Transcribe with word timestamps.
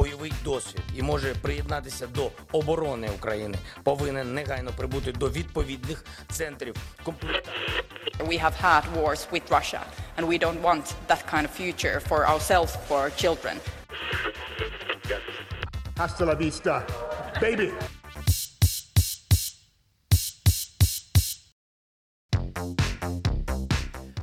Бойовий 0.00 0.32
досвід 0.44 0.82
і 0.96 1.02
може 1.02 1.34
приєднатися 1.34 2.06
до 2.06 2.30
оборони 2.52 3.08
України, 3.10 3.58
повинен 3.82 4.34
негайно 4.34 4.70
прибути 4.76 5.12
до 5.12 5.30
відповідних 5.30 6.04
центрів. 6.30 6.74
We 8.18 8.44
have 8.44 8.62
had 8.62 8.82
wars 8.96 9.30
with 9.32 9.50
Russia, 9.50 9.80
and 10.16 10.26
we 10.26 10.38
don't 10.38 10.62
want 10.62 10.84
that 11.08 11.22
kind 11.32 11.44
of 11.48 11.50
future 11.60 12.00
for 12.08 12.20
ourselves, 12.32 12.70
for 12.88 12.96
our 13.04 13.12
children. 13.22 13.56
Hasta 15.96 16.24
la 16.24 16.34
vista, 16.34 16.82
baby! 17.40 17.68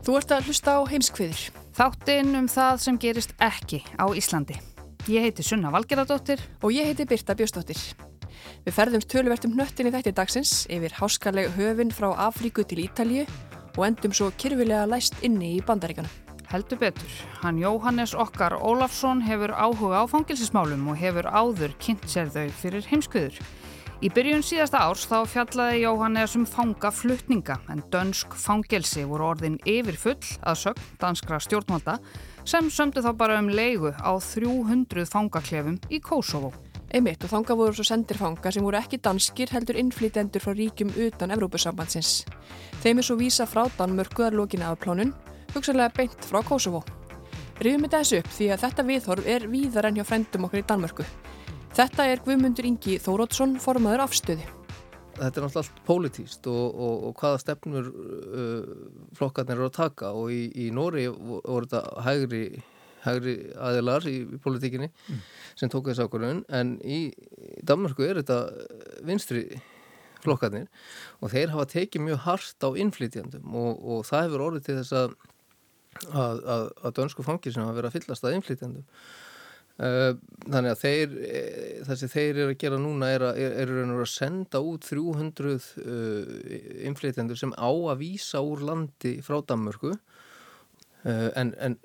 Þú 0.06 0.12
ert 0.20 0.32
að 0.32 0.46
hlusta 0.48 0.72
á 0.80 0.82
heimskviður. 0.92 1.42
Þáttinn 1.78 2.34
um 2.40 2.48
það 2.58 2.76
sem 2.86 2.96
gerist 3.04 3.32
ekki 3.52 3.80
á 4.04 4.06
Íslandi. 4.22 4.77
Ég 5.08 5.24
heiti 5.24 5.44
Sunna 5.44 5.70
Valgeradóttir 5.72 6.42
og 6.60 6.74
ég 6.76 6.90
heiti 6.90 7.06
Birta 7.08 7.32
Bjóstóttir. 7.32 7.80
Við 8.66 8.74
ferðumst 8.76 9.08
tölvertum 9.08 9.54
hnöttin 9.56 9.88
í 9.88 9.94
þætti 9.94 10.12
dagsins 10.18 10.52
yfir 10.68 10.98
háskaleg 10.98 11.54
höfin 11.56 11.94
frá 11.96 12.10
Afríku 12.26 12.66
til 12.68 12.82
Ítalju 12.84 13.24
og 13.78 13.86
endum 13.88 14.12
svo 14.12 14.28
kyrfilega 14.36 14.84
læst 14.92 15.16
inni 15.24 15.54
í 15.56 15.64
bandaríkana. 15.64 16.12
Heldur 16.52 16.82
betur. 16.82 17.16
Hann 17.40 17.64
Jóhannes 17.64 18.18
Okkar 18.20 18.58
Ólafsson 18.60 19.24
hefur 19.24 19.56
áhuga 19.56 20.04
á 20.04 20.12
fangilsismálum 20.12 20.92
og 20.92 21.00
hefur 21.00 21.32
áður 21.32 21.80
kynnt 21.80 22.04
sér 22.12 22.28
þau 22.28 22.52
fyrir 22.60 22.92
heimskviður. 22.92 23.40
Í 24.04 24.12
byrjun 24.14 24.44
síðasta 24.46 24.84
árs 24.84 25.08
þá 25.10 25.24
fjallaði 25.26 25.86
Jóhannes 25.88 26.36
um 26.38 26.44
fangaflutninga 26.46 27.56
en 27.72 27.80
dönsk 27.96 28.36
fangelsi 28.38 29.08
voru 29.08 29.32
orðin 29.32 29.56
yfirfull 29.66 30.20
að 30.44 30.66
sögn 30.68 30.92
danskra 31.00 31.40
stjórnvalda 31.42 31.96
sem 32.48 32.70
sömdu 32.72 33.02
þá 33.04 33.12
bara 33.20 33.38
um 33.42 33.50
leigu 33.52 33.90
á 33.92 34.12
300 34.24 35.04
fangaklefum 35.12 35.76
í 35.92 36.00
Kosovo. 36.00 36.54
Einmitt 36.96 37.26
og 37.28 37.34
þanga 37.34 37.58
voru 37.60 37.76
svo 37.76 37.84
sendir 37.84 38.16
fanga 38.16 38.52
sem 38.56 38.64
voru 38.64 38.80
ekki 38.80 39.02
danskir 39.04 39.52
heldur 39.52 39.76
innflýtendur 39.82 40.40
frá 40.40 40.54
ríkjum 40.56 40.94
utan 40.96 41.34
Evrópusambandsins. 41.36 42.24
Þeim 42.84 43.02
er 43.02 43.08
svo 43.10 43.18
vísa 43.20 43.48
frá 43.52 43.66
Danmörkuðar 43.76 44.38
lókinu 44.40 44.64
af 44.70 44.80
plánun, 44.80 45.12
hugsanlega 45.52 45.92
beint 45.98 46.24
frá 46.24 46.40
Kosovo. 46.48 46.86
Rifum 47.60 47.84
þetta 47.84 48.04
þessu 48.04 48.22
upp 48.22 48.36
því 48.38 48.52
að 48.54 48.64
þetta 48.64 48.88
viðhorf 48.92 49.32
er 49.36 49.48
víðar 49.52 49.90
enn 49.90 50.00
hjá 50.00 50.08
frendum 50.08 50.48
okkur 50.48 50.64
í 50.64 50.68
Danmörku. 50.72 51.08
Þetta 51.76 52.08
er 52.08 52.24
Guðmundur 52.24 52.70
Ingi 52.70 52.96
Þórótsson, 53.04 53.60
formaður 53.60 54.08
afstöði. 54.08 54.57
Þetta 55.18 55.40
er 55.42 55.46
náttúrulega 55.48 55.62
allt 55.64 55.84
pólitíst 55.88 56.48
og, 56.52 56.66
og, 56.78 57.06
og 57.10 57.22
hvaða 57.22 57.42
stefnur 57.42 57.88
uh, 57.92 58.74
flokkarnir 59.18 59.58
eru 59.58 59.70
að 59.70 59.78
taka. 59.80 60.12
Og 60.14 60.34
í, 60.34 60.44
í 60.54 60.68
Nóri 60.76 61.08
voru 61.10 61.66
þetta 61.66 62.04
hægri, 62.06 62.44
hægri 63.06 63.38
aðilar 63.70 64.06
í, 64.10 64.18
í 64.38 64.42
politíkinni 64.44 64.92
mm. 64.92 65.24
sem 65.58 65.74
tók 65.74 65.90
þessu 65.90 66.06
ákvörðun. 66.06 66.44
En 66.54 66.76
í 66.86 67.00
Danmarku 67.66 68.06
er 68.06 68.22
þetta 68.22 68.44
vinstri 69.08 69.48
flokkarnir 70.24 70.68
og 71.22 71.32
þeir 71.34 71.54
hafa 71.54 71.68
tekið 71.74 72.06
mjög 72.08 72.22
hart 72.26 72.66
á 72.66 72.70
innflytjandum 72.84 73.58
og, 73.58 73.82
og 73.82 74.06
það 74.08 74.28
hefur 74.28 74.46
orðið 74.48 74.68
til 74.68 74.78
þess 74.80 74.98
að, 74.98 75.16
að, 76.10 76.44
að, 76.56 76.68
að 76.82 76.98
dönsku 77.00 77.26
fangir 77.26 77.56
sem 77.56 77.66
hafa 77.66 77.78
verið 77.78 77.92
að 77.92 77.98
fyllast 77.98 78.26
að 78.26 78.38
innflytjandum 78.38 78.88
þannig 79.78 80.74
að 80.74 80.80
þeir, 80.82 81.16
eh, 81.22 81.82
það 81.86 82.00
sem 82.02 82.10
þeir 82.10 82.30
eru 82.32 82.50
að 82.50 82.62
gera 82.64 82.82
núna 82.82 83.10
er 83.14 83.26
að, 83.30 83.42
er, 83.46 83.74
er 83.78 83.92
að 83.94 84.06
senda 84.10 84.62
út 84.66 84.88
300 84.90 85.52
uh, 85.84 86.38
inflytjendur 86.90 87.38
sem 87.38 87.54
á 87.54 87.70
að 87.70 88.00
vísa 88.02 88.42
úr 88.42 88.64
landi 88.66 89.20
frá 89.26 89.38
Danmörku. 89.46 89.94
Uh, 91.08 91.30
en, 91.38 91.52
en 91.62 91.76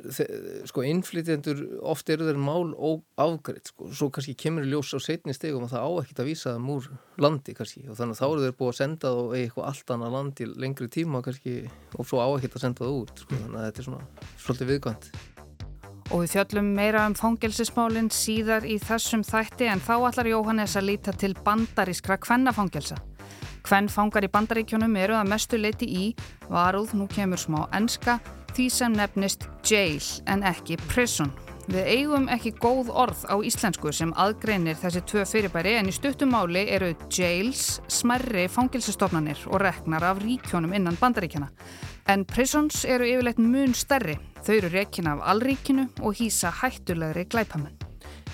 sko 0.67 0.83
inflytjendur 0.89 1.61
oft 1.85 2.09
eru 2.11 2.25
þeir 2.27 2.41
mál 2.41 2.73
og 2.73 3.03
afgreitt 3.21 3.69
sko, 3.71 3.91
svo 3.93 4.09
kannski 4.11 4.33
kemur 4.41 4.65
ljós 4.67 4.95
á 4.97 4.99
setni 5.05 5.37
stegum 5.37 5.69
og 5.69 5.71
það 5.75 5.85
á 5.85 5.91
ekkert 6.01 6.23
að 6.25 6.31
vísa 6.31 6.55
þeim 6.57 6.71
úr 6.73 6.89
landi 7.21 7.57
kannski. 7.59 7.85
Og 7.91 8.01
þannig 8.01 8.17
að 8.17 8.23
þá 8.23 8.27
eru 8.31 8.47
þeir 8.47 8.57
búið 8.63 8.73
að 8.73 8.81
senda 8.81 9.13
í 9.13 9.43
eitthvað 9.43 9.69
allt 9.69 9.95
annað 9.99 10.17
landi 10.17 10.49
lengri 10.55 10.89
tíma 10.97 11.21
kannski 11.29 11.59
og 11.99 12.09
svo 12.09 12.25
á 12.25 12.29
ekkert 12.39 12.57
að 12.57 12.65
senda 12.65 12.87
það 12.87 12.99
út 13.03 13.27
sko, 13.27 13.43
þannig 13.45 13.61
að 13.61 13.69
þetta 13.69 13.85
er 13.85 13.91
svona 13.91 14.33
svolítið 14.47 14.73
viðkvæmt 14.73 15.13
Og 16.11 16.25
við 16.25 16.35
fjöllum 16.35 16.73
meira 16.77 17.07
um 17.07 17.15
fangelsismálinn 17.17 18.11
síðar 18.13 18.67
í 18.67 18.79
þessum 18.83 19.23
þætti 19.25 19.71
en 19.71 19.81
þá 19.81 19.95
allar 20.01 20.29
Jóhannes 20.33 20.77
að 20.77 20.89
líta 20.91 21.15
til 21.17 21.33
bandarískra 21.45 22.19
kvennafangelsa. 22.21 22.99
Kvennfangar 23.63 24.27
í 24.27 24.33
bandaríkjónum 24.33 24.97
eru 24.99 25.15
að 25.15 25.31
mestu 25.31 25.61
leiti 25.61 25.87
í, 25.87 26.09
varuð, 26.51 26.97
nú 26.99 27.07
kemur 27.13 27.39
smá 27.39 27.63
enska, 27.79 28.19
því 28.53 28.67
sem 28.75 28.99
nefnist 28.99 29.47
jail 29.65 30.03
en 30.27 30.43
ekki 30.49 30.77
prison. 30.91 31.31
Við 31.71 31.87
eigum 31.87 32.27
ekki 32.33 32.51
góð 32.59 32.91
orð 32.91 33.23
á 33.31 33.39
íslensku 33.39 33.93
sem 33.95 34.11
aðgreinir 34.19 34.75
þessi 34.81 35.05
tvö 35.07 35.23
fyrirbæri 35.31 35.77
en 35.79 35.93
í 35.93 35.95
stuttumáli 35.95 36.65
eru 36.75 36.91
jails 37.07 37.79
smerri 37.87 38.49
fangilsistofnanir 38.51 39.47
og 39.47 39.63
reknar 39.63 40.05
af 40.11 40.21
ríkjónum 40.25 40.75
innan 40.75 40.99
bandaríkjana. 40.99 41.53
En 42.11 42.27
prisons 42.27 42.83
eru 42.85 43.07
yfirleitt 43.07 43.39
mun 43.39 43.79
stærri. 43.79 44.19
Þau 44.43 44.57
eru 44.57 44.73
rekin 44.73 45.07
af 45.07 45.21
allríkinu 45.31 45.85
og 46.03 46.17
hýsa 46.19 46.51
hættulegri 46.63 47.29
glæpamenn. 47.31 47.77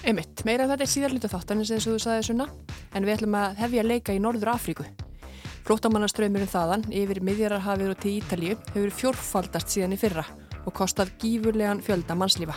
Einmitt, 0.07 0.41
meira 0.47 0.65
þetta 0.71 0.87
er 0.87 0.91
síðarluta 0.93 1.29
þáttanins 1.29 1.73
eins 1.75 1.87
og 1.89 1.97
þú 1.97 2.01
saði 2.01 2.25
svona, 2.31 2.47
en 2.97 3.05
við 3.05 3.19
ætlum 3.19 3.37
að 3.37 3.61
hefja 3.61 3.85
leika 3.85 4.15
í 4.17 4.23
Norður 4.23 4.55
Afríku. 4.55 4.87
Flótamannaströymurinn 5.69 6.49
þaðan 6.49 6.87
yfir 6.89 7.21
miðjararhafið 7.29 7.93
og 7.93 8.01
til 8.01 8.15
Ítalíu 8.23 8.57
hefur 8.71 8.95
fjórfaldast 9.03 9.75
síðan 9.75 9.99
í 9.99 10.01
fyrra 10.01 10.25
og 10.65 10.73
kostað 10.79 11.13
gífurlegan 11.21 11.85
fjölda 11.85 12.17
mannslífa. 12.17 12.57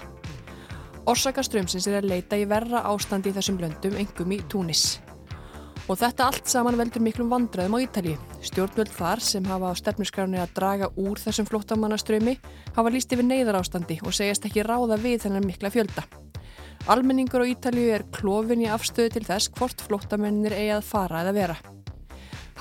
Orsakaströmsins 1.11 1.89
er 1.89 1.99
að 1.99 2.11
leita 2.13 2.39
í 2.39 2.47
verra 2.47 2.85
ástandi 2.87 3.33
í 3.33 3.35
þessum 3.35 3.59
löndum, 3.59 3.99
engum 3.99 4.31
í 4.31 4.39
Túnis. 4.47 5.01
Og 5.89 5.97
þetta 5.97 6.27
allt 6.29 6.49
saman 6.49 6.77
veldur 6.77 7.01
miklum 7.03 7.31
vandraðum 7.31 7.75
á 7.75 7.83
Ítalíu. 7.83 8.17
Stjórnvöld 8.45 8.91
þar 8.93 9.21
sem 9.25 9.45
hafa 9.49 9.71
á 9.73 9.79
stefnusgráni 9.79 10.39
að 10.39 10.53
draga 10.55 10.91
úr 10.95 11.19
þessum 11.19 11.47
flótamannaströmi 11.49 12.37
hafa 12.75 12.93
líst 12.93 13.11
yfir 13.11 13.27
neyðar 13.27 13.59
ástandi 13.59 13.97
og 14.05 14.13
segjast 14.15 14.45
ekki 14.47 14.65
ráða 14.67 14.99
við 15.01 15.25
þennan 15.25 15.47
mikla 15.49 15.73
fjölda. 15.73 16.05
Almenningur 16.89 17.43
á 17.43 17.49
Ítalíu 17.49 17.91
er 17.93 18.05
klófin 18.13 18.63
í 18.63 18.69
afstöðu 18.69 19.17
til 19.17 19.25
þess 19.25 19.51
hvort 19.57 19.83
flótamennir 19.85 20.55
eigi 20.55 20.71
að 20.77 20.87
fara 20.87 21.25
eða 21.25 21.35
vera. 21.35 21.57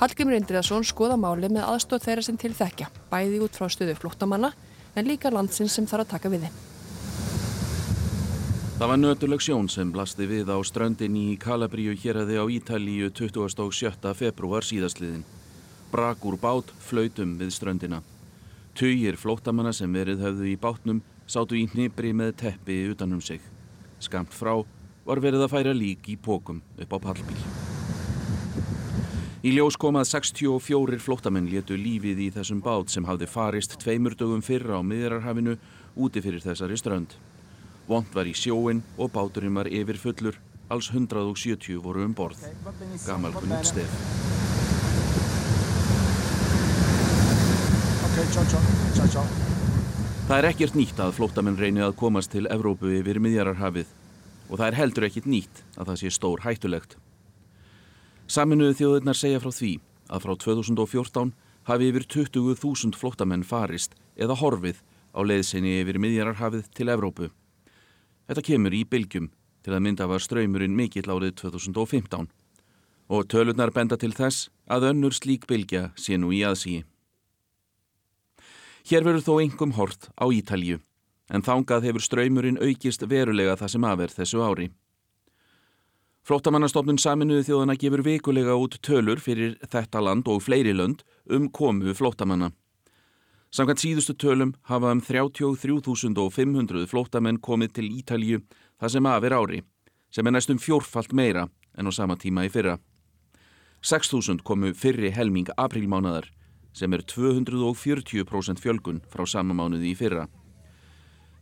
Hallgrimur 0.01 0.37
Indriðarsson 0.37 0.85
skoða 0.85 1.17
máli 1.17 1.49
með 1.49 1.67
aðstóð 1.69 2.07
þeirra 2.07 2.25
sem 2.25 2.41
til 2.41 2.53
þekkja, 2.57 2.89
bæði 3.13 3.41
út 3.45 3.57
frá 3.57 3.69
stöðu 3.69 3.97
flótamanna 4.01 4.53
en 4.97 5.07
líka 5.07 5.29
landsins 5.33 5.77
sem 5.77 5.85
þarf 5.89 6.07
að 6.07 6.13
taka 6.15 6.33
við 6.33 6.47
þeim. 6.47 6.70
Það 8.81 8.89
var 8.89 8.97
nötuleg 8.97 9.41
sjón 9.45 9.67
sem 9.69 9.89
blasti 9.93 10.25
við 10.25 10.47
á 10.49 10.57
ströndin 10.65 11.13
í 11.13 11.35
Kalabríu 11.37 11.91
hérraði 12.01 12.39
á 12.41 12.49
Ítalíu 12.49 13.11
27. 13.13 14.09
februar 14.17 14.65
síðastliðin. 14.65 15.21
Brak 15.93 16.25
úr 16.25 16.39
bát 16.41 16.73
flautum 16.81 17.35
við 17.37 17.53
ströndina. 17.53 17.99
Tugir 18.73 19.21
flótamanna 19.21 19.69
sem 19.69 19.93
verið 19.93 20.25
höfðu 20.25 20.49
í 20.49 20.57
bátnum 20.57 21.03
sátu 21.29 21.61
í 21.61 21.67
hnibri 21.69 22.09
með 22.09 22.33
teppi 22.41 22.81
utanum 22.89 23.21
sig. 23.21 23.45
Skamt 24.01 24.33
frá 24.33 24.65
var 25.05 25.21
verið 25.21 25.45
að 25.45 25.53
færa 25.53 25.77
lík 25.77 26.09
í 26.09 26.17
pókum 26.17 26.65
upp 26.73 26.97
á 26.97 27.05
pallbíl. 27.05 27.37
Í 29.45 29.53
ljós 29.59 29.77
komað 29.77 30.09
64 30.17 30.97
flótamenn 31.05 31.53
létu 31.53 31.77
lífið 31.77 32.25
í 32.25 32.33
þessum 32.33 32.65
bát 32.65 32.89
sem 32.89 33.05
hafði 33.05 33.29
farist 33.29 33.77
tveimur 33.77 34.17
dögum 34.17 34.41
fyrra 34.41 34.81
á 34.81 34.89
miðrarhafinu 34.89 35.59
úti 36.01 36.25
fyrir 36.25 36.41
þessari 36.41 36.81
strönd. 36.81 37.13
Vond 37.91 38.07
var 38.15 38.23
í 38.23 38.31
sjóin 38.31 38.79
og 38.95 39.09
báturinn 39.11 39.57
var 39.57 39.67
yfir 39.67 39.97
fullur, 39.99 40.37
alls 40.71 40.87
170 40.93 41.81
voru 41.83 42.05
um 42.05 42.13
borð. 42.15 42.45
Gamalkunnut 43.03 43.67
stef. 43.67 43.97
Það 50.29 50.37
er 50.37 50.47
ekkert 50.53 50.77
nýtt 50.79 51.01
að 51.03 51.17
flótamenn 51.17 51.59
reyni 51.59 51.83
að 51.83 51.97
komast 51.99 52.31
til 52.31 52.45
Evrópu 52.47 52.93
yfir 52.95 53.19
miðjararhafið 53.19 53.91
og 54.47 54.55
það 54.55 54.65
er 54.69 54.79
heldur 54.79 55.07
ekkert 55.09 55.27
nýtt 55.27 55.61
að 55.75 55.91
það 55.91 55.99
sé 56.03 56.13
stór 56.15 56.45
hættulegt. 56.45 56.95
Saminuðu 58.31 58.77
þjóðurnar 58.79 59.19
segja 59.19 59.43
frá 59.43 59.51
því 59.51 59.73
að 60.07 60.23
frá 60.23 60.33
2014 60.45 61.35
hafi 61.67 61.91
yfir 61.91 62.07
20.000 62.15 62.95
flótamenn 62.95 63.43
farist 63.43 63.99
eða 64.15 64.39
horfið 64.39 64.79
á 65.11 65.19
leiðsynni 65.27 65.81
yfir 65.83 65.99
miðjararhafið 65.99 66.71
til 66.71 66.91
Evrópu. 66.95 67.31
Þetta 68.31 68.45
kemur 68.47 68.71
í 68.71 68.85
bylgjum 68.87 69.25
til 69.59 69.73
að 69.75 69.81
mynda 69.83 70.05
var 70.07 70.23
ströymurinn 70.23 70.71
mikill 70.71 71.09
árið 71.11 71.33
2015 71.41 72.29
og 73.11 73.25
tölurnar 73.27 73.73
benda 73.75 73.97
til 73.99 74.13
þess 74.15 74.45
að 74.71 74.85
önnur 74.93 75.11
slík 75.11 75.49
bylgja 75.49 75.89
sé 75.99 76.15
nú 76.15 76.29
í 76.31 76.39
aðsíi. 76.47 76.85
Hér 78.87 79.03
verður 79.03 79.25
þó 79.25 79.33
engum 79.43 79.75
hort 79.75 80.07
á 80.15 80.31
Ítalju 80.31 80.79
en 81.27 81.43
þángað 81.43 81.89
hefur 81.89 82.05
ströymurinn 82.07 82.61
aukist 82.63 83.03
verulega 83.03 83.57
það 83.59 83.73
sem 83.75 83.89
aðverð 83.91 84.17
þessu 84.21 84.45
ári. 84.47 84.69
Flótamannastofnun 86.23 87.03
saminuðu 87.03 87.49
þjóðana 87.49 87.75
gefur 87.83 88.05
vikulega 88.07 88.55
út 88.55 88.79
tölur 88.79 89.19
fyrir 89.19 89.59
þetta 89.59 90.07
land 90.07 90.31
og 90.31 90.39
fleiri 90.47 90.71
lönd 90.71 91.03
um 91.27 91.51
komu 91.51 91.91
flótamanna. 91.91 92.53
Samkvæmt 93.51 93.81
síðustu 93.83 94.13
tölum 94.15 94.53
hafa 94.63 94.93
um 94.95 95.01
33.500 95.03 96.85
flótamenn 96.87 97.39
komið 97.43 97.73
til 97.75 97.89
Ítalju 97.91 98.37
það 98.79 98.93
sem 98.93 99.09
aðver 99.11 99.33
ári, 99.35 99.57
sem 100.07 100.27
er 100.27 100.31
næstum 100.31 100.59
fjórfalt 100.63 101.11
meira 101.11 101.49
en 101.75 101.87
á 101.87 101.91
sama 101.91 102.15
tíma 102.15 102.45
í 102.47 102.51
fyrra. 102.53 102.77
6.000 103.83 104.39
komu 104.47 104.71
fyrri 104.71 105.11
helming 105.11 105.51
aprílmánaðar, 105.59 106.29
sem 106.71 106.93
er 106.95 107.03
240% 107.03 108.63
fjölgun 108.63 109.01
frá 109.11 109.25
sama 109.27 109.57
mánuði 109.57 109.91
í 109.91 109.97
fyrra. 109.99 110.29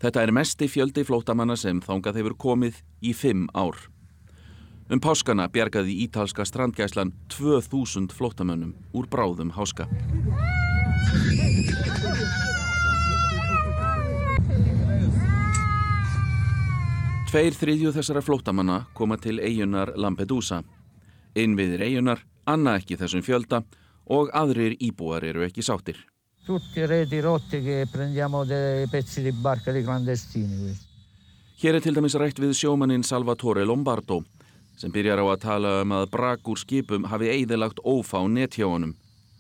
Þetta 0.02 0.24
er 0.24 0.34
mesti 0.34 0.66
fjöldi 0.66 1.04
flótamanna 1.06 1.60
sem 1.60 1.78
þángað 1.84 2.24
hefur 2.24 2.38
komið 2.42 2.80
í 3.06 3.14
fimm 3.14 3.46
ár. 3.54 3.78
Um 4.90 4.98
páskana 4.98 5.46
bjargaði 5.54 6.00
ítalska 6.08 6.42
strandgæslan 6.42 7.14
2000 7.30 8.10
flótamönnum 8.18 8.74
úr 8.98 9.06
bráðum 9.06 9.54
háska. 9.54 9.86
Tveir 17.30 17.54
þriðju 17.54 17.92
þessara 17.94 18.22
flótamanna 18.26 18.76
koma 18.98 19.14
til 19.22 19.36
eigunar 19.38 19.92
Lampedusa. 20.02 20.64
Innviðir 21.38 21.84
eigunar, 21.86 22.24
anna 22.50 22.74
ekki 22.80 22.98
þessum 22.98 23.22
fjölda 23.22 23.60
og 24.10 24.32
aðrir 24.34 24.74
íbúar 24.82 25.28
eru 25.30 25.44
ekki 25.46 25.62
sáttir. 25.62 26.00
Tutti 26.48 26.88
reti 26.90 27.20
rotti 27.22 27.62
che 27.62 27.86
prendiamo 27.92 28.46
dei 28.50 28.88
pezzi 28.90 29.22
di 29.22 29.32
barca 29.32 29.72
di 29.72 29.84
clandestini. 29.84 30.74
Hér 31.62 31.78
er 31.78 31.86
til 31.86 31.94
dæmis 31.94 32.18
rætt 32.18 32.42
við 32.42 32.56
sjómaninn 32.58 33.06
Salvatore 33.06 33.62
Lombardo 33.62 34.24
sem 34.80 34.90
byrjar 34.90 35.22
á 35.22 35.26
að 35.30 35.42
tala 35.44 35.76
um 35.84 35.94
að 36.00 36.10
brak 36.10 36.50
úr 36.50 36.58
skipum 36.58 37.06
hafi 37.12 37.30
eigðilagt 37.30 37.84
ófá 37.86 38.24
nethjónum 38.26 38.96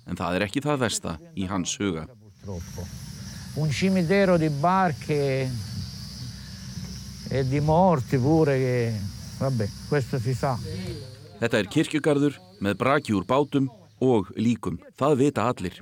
en 0.07 0.19
það 0.19 0.37
er 0.37 0.45
ekki 0.47 0.63
það 0.63 0.81
versta 0.85 1.15
í 1.35 1.47
hans 1.49 1.75
huga. 1.79 2.05
Un 3.59 3.73
cimitero 3.73 4.37
di 4.37 4.49
barche 4.49 5.49
e 7.29 7.43
di 7.43 7.59
morti 7.59 8.17
pure 8.17 8.57
che, 8.57 8.93
vabbè, 9.39 9.67
questo 9.89 10.19
si 10.19 10.33
sa. 10.33 10.55
Þetta 11.39 11.59
er 11.59 11.69
kirkjugarður 11.71 12.39
með 12.59 12.79
braki 12.79 13.13
úr 13.15 13.25
bátum 13.27 13.69
og 14.01 14.31
líkum. 14.35 14.79
Það 14.97 15.19
vita 15.23 15.45
allir. 15.49 15.81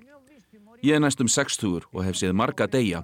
Ég 0.84 0.98
er 0.98 1.02
næstum 1.02 1.30
60 1.32 1.88
og 1.92 2.04
hef 2.06 2.18
séð 2.20 2.36
marga 2.38 2.68
deyja. 2.70 3.04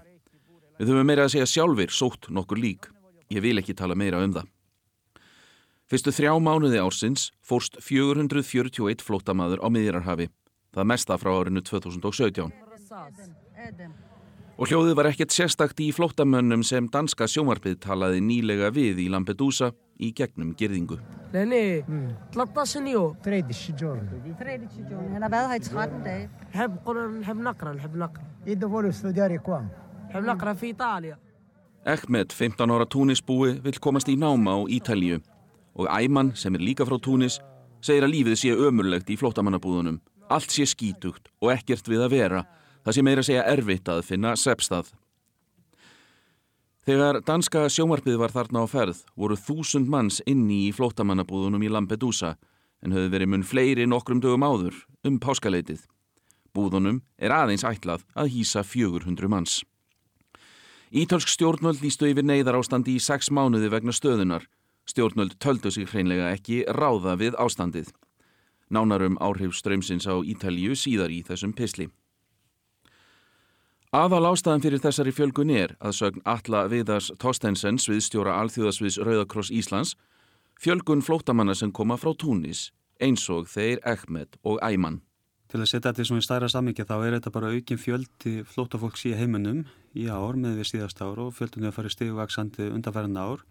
Við 0.77 0.91
höfum 0.91 1.07
meira 1.07 1.25
að 1.25 1.35
segja 1.35 1.49
sjálfur 1.49 1.93
sótt 1.93 2.29
nokkur 2.29 2.59
lík. 2.59 2.89
Ég 3.33 3.41
vil 3.41 3.57
ekki 3.61 3.75
tala 3.77 3.95
meira 3.97 4.21
um 4.21 4.33
það. 4.35 4.49
Fyrstu 5.89 6.13
þrjá 6.15 6.33
mánuði 6.41 6.79
ársins 6.81 7.27
fórst 7.45 7.75
441 7.83 9.03
flótamaður 9.05 9.61
á 9.61 9.67
miðjararhafi, 9.73 10.29
það 10.73 10.89
mesta 10.93 11.17
frá 11.21 11.31
árinu 11.33 11.61
2017. 11.61 12.51
Og 14.53 14.69
hljóðið 14.69 14.97
var 14.99 15.09
ekkert 15.09 15.33
sérstakt 15.33 15.79
í 15.81 15.89
flótamönnum 15.95 16.61
sem 16.65 16.85
danska 16.93 17.25
sjómarpið 17.29 17.79
talaði 17.87 18.21
nýlega 18.21 18.69
við 18.73 19.01
í 19.01 19.07
Lampedusa 19.09 19.71
í 19.97 20.11
gegnum 20.13 20.53
girðingu. 20.57 20.99
Lenni, 21.33 21.81
mm. 21.81 22.11
13 22.35 22.91
år. 22.99 23.15
13 23.25 23.73
giorni. 23.79 24.21
13 24.37 24.85
giorni. 24.89 25.17
Har 25.17 25.33
været 25.33 25.49
her 25.49 25.57
i 25.57 25.65
13 25.65 26.03
dage. 26.05 26.29
Heb 26.53 27.41
nakran, 27.41 27.79
heb 27.81 27.95
nakran. 27.97 28.27
Io 28.45 28.69
voglio 28.69 28.93
studiare 28.93 29.39
qua. 29.41 29.63
Heb 30.13 30.23
nakran 30.23 30.57
fi 30.57 30.69
Italia. 30.69 31.17
Ahmed, 31.85 32.31
15 32.31 32.71
ára 32.71 32.85
túnisbúi, 32.85 33.57
vil 33.63 33.79
komast 33.79 34.07
í 34.07 34.15
náma 34.15 34.53
á 34.55 34.59
Ítalju 34.69 35.19
og 35.75 35.89
Æman, 35.89 36.31
sem 36.35 36.55
er 36.55 36.61
líka 36.61 36.85
frá 36.85 36.99
Túnis, 37.01 37.39
segir 37.81 38.05
að 38.05 38.13
lífið 38.13 38.37
sé 38.39 38.51
ömurlegt 38.53 39.09
í 39.09 39.17
flótamannabúðunum. 39.19 39.97
Allt 40.33 40.53
sé 40.53 40.65
skítugt 40.65 41.29
og 41.43 41.51
ekkert 41.53 41.87
við 41.91 42.03
að 42.05 42.13
vera. 42.15 42.43
Það 42.83 42.95
sé 42.95 43.03
meira 43.05 43.23
segja 43.25 43.45
erfitt 43.51 43.89
að 43.91 44.05
finna 44.07 44.33
sepstað. 44.39 44.89
Þegar 46.83 47.21
danska 47.23 47.67
sjómarpið 47.71 48.17
var 48.19 48.33
þarna 48.33 48.63
á 48.63 48.67
ferð 48.67 49.03
voru 49.15 49.37
þúsund 49.39 49.87
manns 49.87 50.19
inni 50.27 50.65
í 50.67 50.73
flótamannabúðunum 50.75 51.63
í 51.63 51.69
Lampedusa 51.71 52.33
en 52.83 52.95
höfðu 52.95 53.13
verið 53.13 53.31
mun 53.31 53.45
fleiri 53.47 53.85
nokkrum 53.87 54.19
dögum 54.23 54.43
áður 54.43 54.81
um 55.07 55.19
páskaleitið. 55.21 55.85
Búðunum 56.53 56.99
er 57.17 57.31
aðeins 57.31 57.63
ætlað 57.63 58.03
að 58.17 58.33
hýsa 58.33 58.65
400 58.67 59.31
manns. 59.31 59.61
Ítalsk 60.91 61.31
stjórnvöld 61.31 61.79
lístu 61.85 62.09
yfir 62.09 62.27
neyðar 62.27 62.59
ástandi 62.59 62.97
í 62.97 63.01
sex 63.01 63.31
mánuði 63.31 63.71
vegna 63.71 63.95
stöðunar 63.95 64.49
Stjórnöld 64.85 65.37
töldu 65.39 65.71
sig 65.71 65.87
hreinlega 65.87 66.33
ekki 66.35 66.63
ráða 66.67 67.15
við 67.19 67.37
ástandið. 67.39 67.91
Nánarum 68.73 69.19
áhrif 69.21 69.53
strömsins 69.55 70.09
á 70.09 70.17
Ítalju 70.19 70.73
síðar 70.77 71.13
í 71.13 71.21
þessum 71.27 71.53
pisli. 71.53 71.89
Aðal 73.93 74.25
ástæðan 74.31 74.63
fyrir 74.63 74.81
þessari 74.81 75.11
fjölgun 75.13 75.51
er 75.53 75.75
að 75.77 75.97
sögn 75.99 76.23
Alla 76.25 76.63
Viðars 76.71 77.11
Tostensens 77.21 77.85
við 77.85 77.99
stjóra 78.01 78.39
Alþjóðasviðs 78.41 78.97
Rauðakross 79.05 79.53
Íslands 79.53 79.93
fjölgun 80.57 81.05
flótamanna 81.05 81.53
sem 81.53 81.69
koma 81.69 81.99
frá 82.01 82.15
Túnis 82.17 82.71
eins 82.97 83.27
og 83.29 83.45
þeir 83.51 83.83
Ehmed 83.85 84.39
og 84.41 84.57
Æman. 84.65 85.03
Til 85.53 85.61
að 85.61 85.69
setja 85.69 85.91
þetta 85.91 86.01
í 86.01 86.09
svona 86.09 86.25
stærra 86.25 86.49
samvikið 86.49 86.89
þá 86.89 86.95
er 86.97 87.15
þetta 87.19 87.31
bara 87.35 87.51
aukin 87.53 87.77
fjöldi 87.77 88.31
flótafólks 88.49 89.05
í 89.05 89.13
heiminum 89.13 89.59
í 89.93 90.07
ár 90.09 90.39
með 90.41 90.63
við 90.63 90.69
síðast 90.71 91.03
ár 91.05 91.19
og 91.27 91.35
fjöldunni 91.37 91.69
að 91.69 91.75
fara 91.77 91.91
stigvaksandi 91.93 92.71
undanfærandi 92.73 93.21
ár 93.21 93.43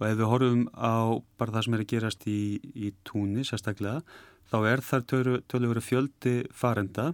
og 0.00 0.06
ef 0.08 0.16
við 0.16 0.30
horfum 0.30 0.62
á 0.72 1.20
bara 1.36 1.52
það 1.54 1.64
sem 1.66 1.74
er 1.76 1.82
að 1.82 1.90
gerast 1.92 2.22
í, 2.30 2.42
í 2.72 2.92
túni 3.04 3.44
sérstaklega, 3.44 4.00
þá 4.48 4.56
er 4.70 4.82
þar 4.84 5.04
tölur 5.52 5.82
fjöldi 5.84 6.36
farenda. 6.56 7.12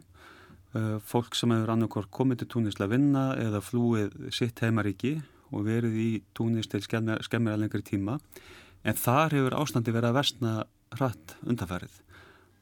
Uh, 0.77 0.99
fólk 1.03 1.35
sem 1.35 1.51
hefur 1.55 1.73
annarkor 1.73 2.07
komið 2.13 2.45
til 2.45 2.75
að 2.85 2.93
vinna 2.93 3.31
eða 3.41 3.63
flúið 3.65 4.15
sitt 4.35 4.61
heimaríki 4.61 5.17
og 5.51 5.67
verið 5.67 5.95
í 5.99 6.11
túnis 6.37 6.69
til 6.69 6.83
skemmir 6.83 7.55
að 7.55 7.63
lengri 7.63 7.83
tíma. 7.87 8.19
En 8.85 8.95
þar 8.95 9.35
hefur 9.35 9.57
ástandi 9.57 9.95
verið 9.95 10.11
að 10.11 10.19
versna 10.21 10.53
hratt 10.97 11.37
undanfærið 11.43 12.03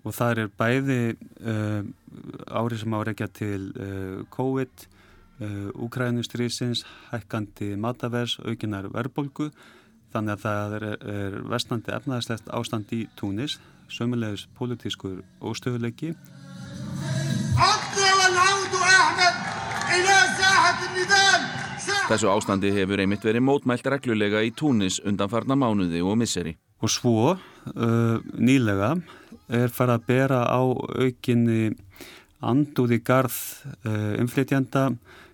og 0.04 0.12
þar 0.12 0.40
er 0.42 0.50
bæði 0.52 0.98
uh, 1.16 1.84
árið 2.52 2.82
sem 2.84 2.96
áreikja 2.96 3.28
til 3.32 3.60
uh, 3.76 4.25
COVID 4.32 4.90
Úkrænustrísins, 5.34 6.84
hækkandi 7.10 7.72
matavers, 7.75 8.37
aukinar 8.46 8.87
verbolgu 8.94 9.48
Þannig 10.14 10.37
að 10.37 10.42
það 10.44 10.75
er, 10.76 10.85
er 11.11 11.33
vestnandi 11.50 11.90
efnaðarslegt 11.90 12.50
ástand 12.54 12.92
í 12.94 13.00
Túnis, 13.18 13.56
sömulegis 13.90 14.44
politískur 14.54 15.25
óstöðuleiki. 15.42 16.12
Þessu 22.04 22.30
ástandi 22.30 22.71
hefur 22.76 23.02
einmitt 23.02 23.26
verið 23.26 23.42
mótmælt 23.49 23.90
reglulega 23.90 24.44
í 24.47 24.52
Túnis 24.54 25.00
undanfarna 25.02 25.59
mánuði 25.59 26.04
og 26.06 26.21
misseri. 26.21 26.54
Og 26.78 26.94
svo 26.94 27.35
uh, 27.35 28.16
nýlega 28.38 28.92
er 29.50 29.75
farið 29.75 29.97
að 29.97 30.06
bera 30.12 30.40
á 30.47 30.62
aukinni 30.62 31.75
andúði 32.38 33.00
garð 33.02 33.40
uh, 33.83 34.14
umflytjanda 34.23 34.92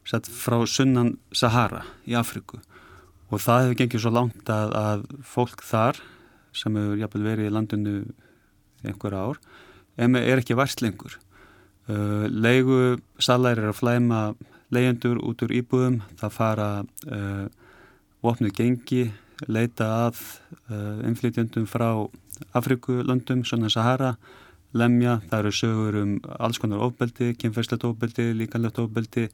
frá 0.09 0.59
sunnan 0.65 1.19
Sahara 1.37 1.85
í 2.09 2.17
Afriku 2.17 2.63
og 3.31 3.43
það 3.43 3.65
hefur 3.65 3.79
gengið 3.81 4.05
svo 4.05 4.13
langt 4.15 4.53
að, 4.53 4.75
að 4.75 5.05
fólk 5.27 5.65
þar 5.67 6.01
sem 6.57 6.77
hefur 6.77 7.01
jafnvel 7.01 7.27
verið 7.29 7.51
í 7.51 7.55
landinu 7.55 7.97
einhver 8.85 9.17
ár 9.17 9.43
er 10.01 10.41
ekki 10.41 10.57
værslengur 10.59 11.19
uh, 11.91 12.27
leigu 12.27 12.99
salæri 13.23 13.63
er 13.63 13.73
að 13.73 13.81
flæma 13.81 14.21
leyendur 14.75 15.21
út 15.27 15.43
úr 15.45 15.55
íbúðum 15.61 16.01
það 16.21 16.37
fara 16.37 16.71
uh, 17.11 17.47
vopnuð 18.25 18.55
gengi 18.57 19.05
leita 19.49 19.89
að 20.07 20.21
uh, 20.71 21.01
inflytjandum 21.09 21.67
frá 21.71 21.91
Afrikulöndum, 22.57 23.45
svona 23.45 23.69
Sahara 23.73 24.15
lemja, 24.73 25.19
það 25.29 25.39
eru 25.43 25.53
sögur 25.53 25.99
um 26.01 26.13
alls 26.39 26.61
konar 26.63 26.85
ofbeldi, 26.87 27.35
kynferðslegt 27.41 27.85
ofbeldi 27.89 28.31
líkanlegt 28.39 28.79
ofbeldi, 28.81 29.27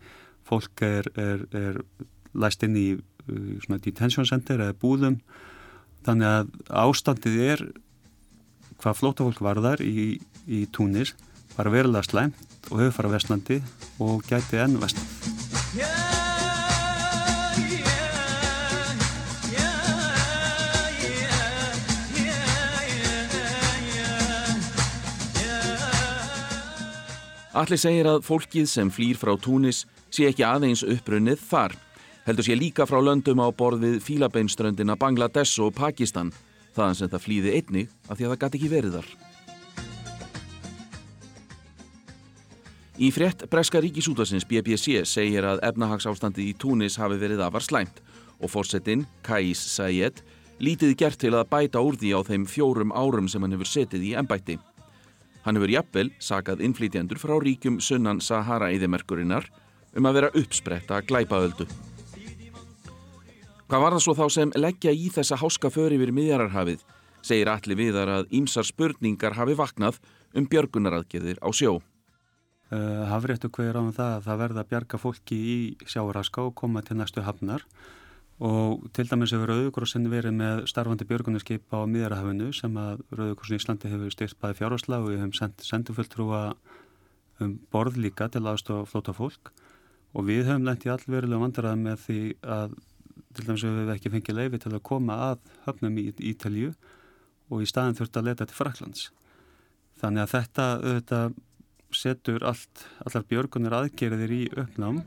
fólk 0.47 0.83
er, 0.87 1.09
er, 1.21 1.45
er 1.55 1.81
læst 2.35 2.65
inn 2.67 2.79
í 2.79 2.87
Eh, 3.27 3.59
svona 3.65 3.81
detention 3.83 4.27
center 4.29 4.63
eða 4.63 4.77
búðum. 4.79 5.21
Þannig 6.07 6.29
að 6.31 6.51
ástandið 6.71 7.39
er 7.51 7.65
hvað 8.79 8.99
flótafólk 9.01 9.41
varðar 9.43 9.83
í, 9.83 10.21
í 10.47 10.67
túnis 10.71 11.15
var 11.57 11.73
verulega 11.73 12.05
slæmt 12.07 12.71
og 12.71 12.83
höfðu 12.83 12.95
fara 12.95 13.15
vestnandi 13.17 13.63
og 14.03 14.23
gæti 14.29 14.61
enn 14.61 14.77
vestnandi 14.83 15.35
Allir 27.57 27.81
segir 27.81 28.05
að 28.05 28.21
fólkið 28.27 28.67
sem 28.69 28.91
flýr 28.93 29.17
frá 29.17 29.33
Túnis 29.41 29.87
sé 30.13 30.27
ekki 30.29 30.45
aðeins 30.45 30.83
upprunnið 30.85 31.41
þar. 31.41 31.73
Heldur 32.27 32.43
sé 32.43 32.57
líka 32.59 32.83
frá 32.91 32.99
löndum 32.99 33.39
á 33.39 33.47
borð 33.55 33.85
við 33.85 34.01
Fílabeinströndina 34.03 34.97
Bangladesh 34.99 35.61
og 35.63 35.77
Pakistan, 35.79 36.33
þaðan 36.75 36.99
sem 36.99 37.13
það 37.13 37.23
flýði 37.23 37.53
einnig 37.55 37.93
af 38.11 38.19
því 38.19 38.27
að 38.27 38.33
það 38.33 38.41
gæti 38.43 38.59
ekki 38.59 38.71
verið 38.73 38.97
þar. 38.97 39.11
Í 42.99 43.13
frétt 43.15 43.47
breska 43.53 43.79
ríkisútasins 43.85 44.49
BBC 44.49 45.05
segir 45.07 45.47
að 45.47 45.63
efnahagsástandið 45.71 46.51
í 46.51 46.59
Túnis 46.59 46.99
hafi 46.99 47.23
verið 47.23 47.47
afar 47.47 47.63
slæmt 47.63 48.03
og 48.41 48.51
fórsetin 48.51 49.07
Kais 49.23 49.63
Sayed 49.77 50.25
lítið 50.59 50.99
gert 50.99 51.23
til 51.23 51.35
að 51.37 51.47
bæta 51.53 51.79
úr 51.79 51.95
því 51.95 52.15
á 52.17 52.21
þeim 52.27 52.51
fjórum 52.51 52.91
árum 52.91 53.31
sem 53.31 53.45
hann 53.45 53.55
hefur 53.55 53.71
setið 53.71 54.11
í 54.11 54.17
ennbætti. 54.19 54.59
Hann 55.47 55.61
hefur 55.61 55.79
jafnvel 55.79 56.09
sakað 56.19 56.67
innflýtjendur 56.67 57.23
frá 57.23 57.39
ríkjum 57.39 57.79
sunnan 57.79 58.19
Sahara-eðimerkurinnar 58.19 59.47
um 59.95 60.09
að 60.11 60.19
vera 60.19 60.33
uppspretta 60.35 61.05
glæpaöldu. 61.07 61.71
Hvað 63.67 63.83
var 63.83 63.95
það 63.97 64.03
svo 64.05 64.13
þá 64.15 64.27
sem 64.31 64.51
leggja 64.55 64.93
í 64.95 65.09
þessa 65.11 65.37
háska 65.41 65.73
för 65.75 65.91
yfir 65.97 66.13
miðjararhafið, 66.15 66.85
segir 67.27 67.49
allir 67.51 67.79
viðar 67.81 68.13
að 68.21 68.29
ímsar 68.39 68.69
spurningar 68.69 69.35
hafi 69.35 69.57
vaknað 69.59 69.99
um 70.39 70.47
björgunaraðgerðir 70.53 71.41
á 71.43 71.51
sjó. 71.51 71.81
Uh, 72.71 73.03
hafréttu 73.11 73.51
hverja 73.51 73.83
á 73.83 73.91
það 73.91 74.13
að 74.13 74.25
það 74.29 74.41
verða 74.45 74.63
að 74.63 74.71
bjarga 74.71 75.03
fólki 75.03 75.41
í 75.51 75.59
sjáraska 75.83 76.47
og 76.47 76.55
koma 76.63 76.85
til 76.87 77.01
næstu 77.01 77.27
hafnar. 77.27 77.67
Og 78.39 78.87
til 78.95 79.09
dæmis 79.11 79.35
hefur 79.35 79.51
Rauðugrossin 79.51 80.11
verið 80.15 80.39
með 80.39 80.67
starfandi 80.71 81.11
björgunarskipa 81.11 81.83
á 81.83 81.91
miðjarahafinu 81.91 82.55
sem 82.55 82.75
að 82.79 83.03
Rauðugrossin 83.19 83.59
Íslandi 83.59 83.91
hefur 83.91 84.15
styrt 84.15 84.39
bæði 84.39 84.61
fjárhásla 84.63 85.03
og 85.03 85.11
við 85.11 85.25
hefum 85.25 85.57
sendufulltrúa 85.67 86.49
um 87.43 87.59
borð 87.75 87.99
líka 87.99 88.31
til 88.31 88.47
aðstofa 88.47 88.87
flóta 88.93 89.15
fólk 89.17 89.57
og 90.15 90.29
við 90.29 90.47
höfum 90.47 90.69
lengt 90.69 90.87
í 90.87 90.93
allverulega 90.93 91.43
vandræða 91.43 91.81
með 91.81 92.05
því 92.05 92.21
að 92.47 92.77
til 93.37 93.47
dæmis 93.47 93.65
hefur 93.67 93.83
við 93.83 93.95
ekki 93.97 94.13
fengið 94.15 94.39
leifi 94.41 94.63
til 94.63 94.75
að 94.75 94.87
koma 94.87 95.19
að 95.31 95.51
höfnum 95.67 96.01
í 96.03 96.09
Ítalju 96.33 96.73
og 97.51 97.63
í 97.63 97.69
staðin 97.71 97.99
þurft 97.99 98.19
að 98.21 98.29
leta 98.31 98.49
til 98.49 98.59
Fraklands 98.59 99.11
þannig 100.01 100.25
að 100.27 100.33
þetta 100.35 100.71
auðvitað 100.83 101.37
setur 101.95 102.45
allt, 102.47 102.87
allar 103.07 103.25
björgunir 103.31 103.75
aðgerðir 103.77 104.33
í 104.35 104.43
uppnám. 104.59 105.03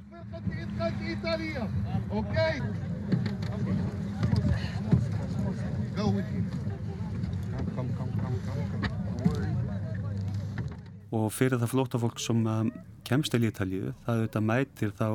Og 11.09 11.27
fyrir 11.33 11.57
það 11.57 11.71
flótafólk 11.73 12.21
sem 12.21 12.41
um, 12.47 12.71
kemst 13.07 13.33
til 13.33 13.43
Ítalju, 13.49 13.93
það 14.05 14.23
auðvitað 14.23 14.47
mætir 14.49 14.95
þá 14.97 15.07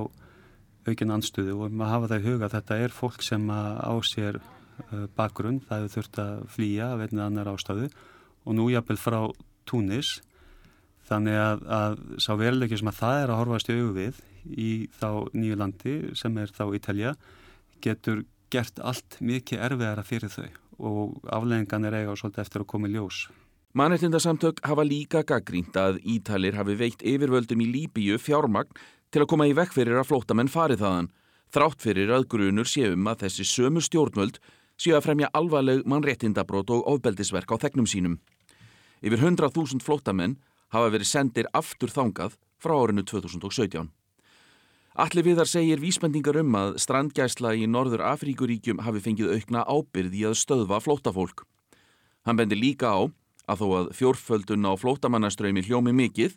aukinn 0.88 1.14
anstöðu 1.14 1.56
og 1.56 1.72
maður 1.72 1.92
hafa 1.94 2.10
það 2.12 2.20
í 2.20 2.28
huga 2.28 2.48
að 2.48 2.54
þetta 2.58 2.78
er 2.84 2.94
fólk 2.94 3.24
sem 3.24 3.48
á 3.50 3.94
sér 4.04 4.38
uh, 4.40 5.06
bakgrunn, 5.16 5.62
það 5.68 5.84
hefur 5.84 5.94
þurft 5.96 6.22
að 6.24 6.44
flýja 6.56 6.92
af 6.92 7.04
einnig 7.06 7.24
annar 7.24 7.52
ástöðu 7.54 7.90
og 8.44 8.56
nú 8.58 8.68
jafnvel 8.72 9.00
frá 9.00 9.20
Túnis 9.64 10.18
Þannig 11.04 11.36
að, 11.36 11.64
að 11.68 11.96
sá 12.22 12.32
veruleiki 12.40 12.78
sem 12.80 12.88
að 12.88 13.00
það 13.00 13.22
er 13.22 13.32
að 13.32 13.40
horfast 13.42 13.70
í 13.70 13.76
auðu 13.76 13.94
við 13.98 14.20
í 14.44 14.68
þá 14.96 15.08
nýju 15.36 15.56
landi 15.60 15.94
sem 16.16 16.36
er 16.40 16.52
þá 16.52 16.64
Ítalja 16.78 17.14
getur 17.84 18.24
gert 18.52 18.80
allt 18.80 19.18
mikið 19.24 19.64
erfiðara 19.66 20.04
fyrir 20.06 20.32
þau 20.32 20.48
og 20.74 21.28
afleggingan 21.30 21.88
er 21.88 21.98
eiga 22.00 22.14
og 22.14 22.20
svolítið 22.20 22.44
eftir 22.44 22.64
að 22.64 22.70
koma 22.72 22.88
í 22.88 22.94
ljós. 22.96 23.26
Mannreitindasamtök 23.74 24.62
hafa 24.64 24.84
líka 24.86 25.24
gaggrínt 25.26 25.76
að 25.78 26.00
Ítalir 26.08 26.56
hafi 26.56 26.76
veikt 26.78 27.04
yfirvöldum 27.04 27.62
í 27.62 27.68
Líbíu 27.68 28.18
fjármagn 28.22 28.72
til 29.14 29.22
að 29.22 29.30
koma 29.30 29.46
í 29.46 29.52
vekk 29.54 29.76
fyrir 29.76 30.00
að 30.00 30.08
flótamenn 30.08 30.50
farið 30.50 30.80
þaðan, 30.82 31.08
þrátt 31.54 31.84
fyrir 31.86 32.10
að 32.10 32.24
grunur 32.32 32.66
séum 32.66 33.06
að 33.06 33.20
þessi 33.22 33.44
sömu 33.46 33.82
stjórnvöld 33.86 34.40
séu 34.74 34.96
að 34.98 35.04
fremja 35.06 35.28
alvarleg 35.38 35.84
mannreitindabrót 35.86 36.72
og 36.74 36.88
ofbeldisverk 36.90 37.54
á 37.54 37.56
þegnum 37.62 37.86
sínum. 37.86 38.16
Yfir 39.06 39.22
100.000 39.22 39.84
flótamenn 39.86 40.34
hafa 40.74 40.90
verið 40.90 41.12
sendir 41.12 41.46
aftur 41.54 41.94
þangað 41.94 42.34
frá 42.58 42.74
árinu 42.74 43.04
2017. 43.06 43.86
Allir 44.98 45.26
viðar 45.26 45.50
segir 45.50 45.82
vísbendingar 45.82 46.40
um 46.42 46.58
að 46.58 46.76
strandgæsla 46.82 47.54
í 47.54 47.68
Norður 47.70 48.02
Afríkuríkjum 48.10 48.82
hafi 48.82 49.02
fengið 49.04 49.30
aukna 49.36 49.62
ábyrði 49.62 50.26
að 50.26 50.40
stöðva 50.42 50.80
flótafólk. 50.82 51.46
Hann 52.26 52.38
bendir 52.38 52.58
líka 52.58 52.90
á 52.90 53.06
að 53.46 53.62
þó 53.62 53.66
að 53.78 53.94
fjórföldun 53.94 54.66
á 54.66 54.74
flótamannaströymi 54.74 55.62
hljómi 55.66 55.94
mikið, 55.94 56.34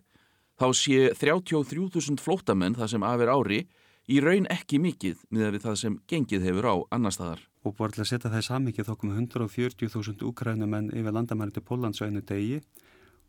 þá 0.58 0.68
sé 0.74 1.12
33.000 1.14 2.22
flótamenn 2.22 2.78
það 2.78 2.94
sem 2.94 3.06
afir 3.06 3.32
ári 3.34 3.60
í 4.08 4.20
raun 4.24 4.48
ekki 4.52 4.80
mikið 4.82 5.24
miða 5.34 5.52
við 5.54 5.66
það 5.68 5.80
sem 5.82 5.98
gengið 6.10 6.48
hefur 6.48 6.70
á 6.72 6.76
annar 6.96 7.14
staðar. 7.14 7.42
Og 7.68 7.76
bara 7.78 7.92
til 7.94 8.04
að 8.06 8.12
setja 8.14 8.32
það 8.32 8.44
í 8.44 8.48
samvikið 8.48 8.88
þá 8.88 8.94
komum 8.96 9.18
140.000 9.20 10.28
úkrænumenn 10.30 10.92
yfir 10.96 11.16
landamæri 11.16 11.54
til 11.56 11.66
Pólandsvæðinu 11.68 12.24
degi 12.26 12.62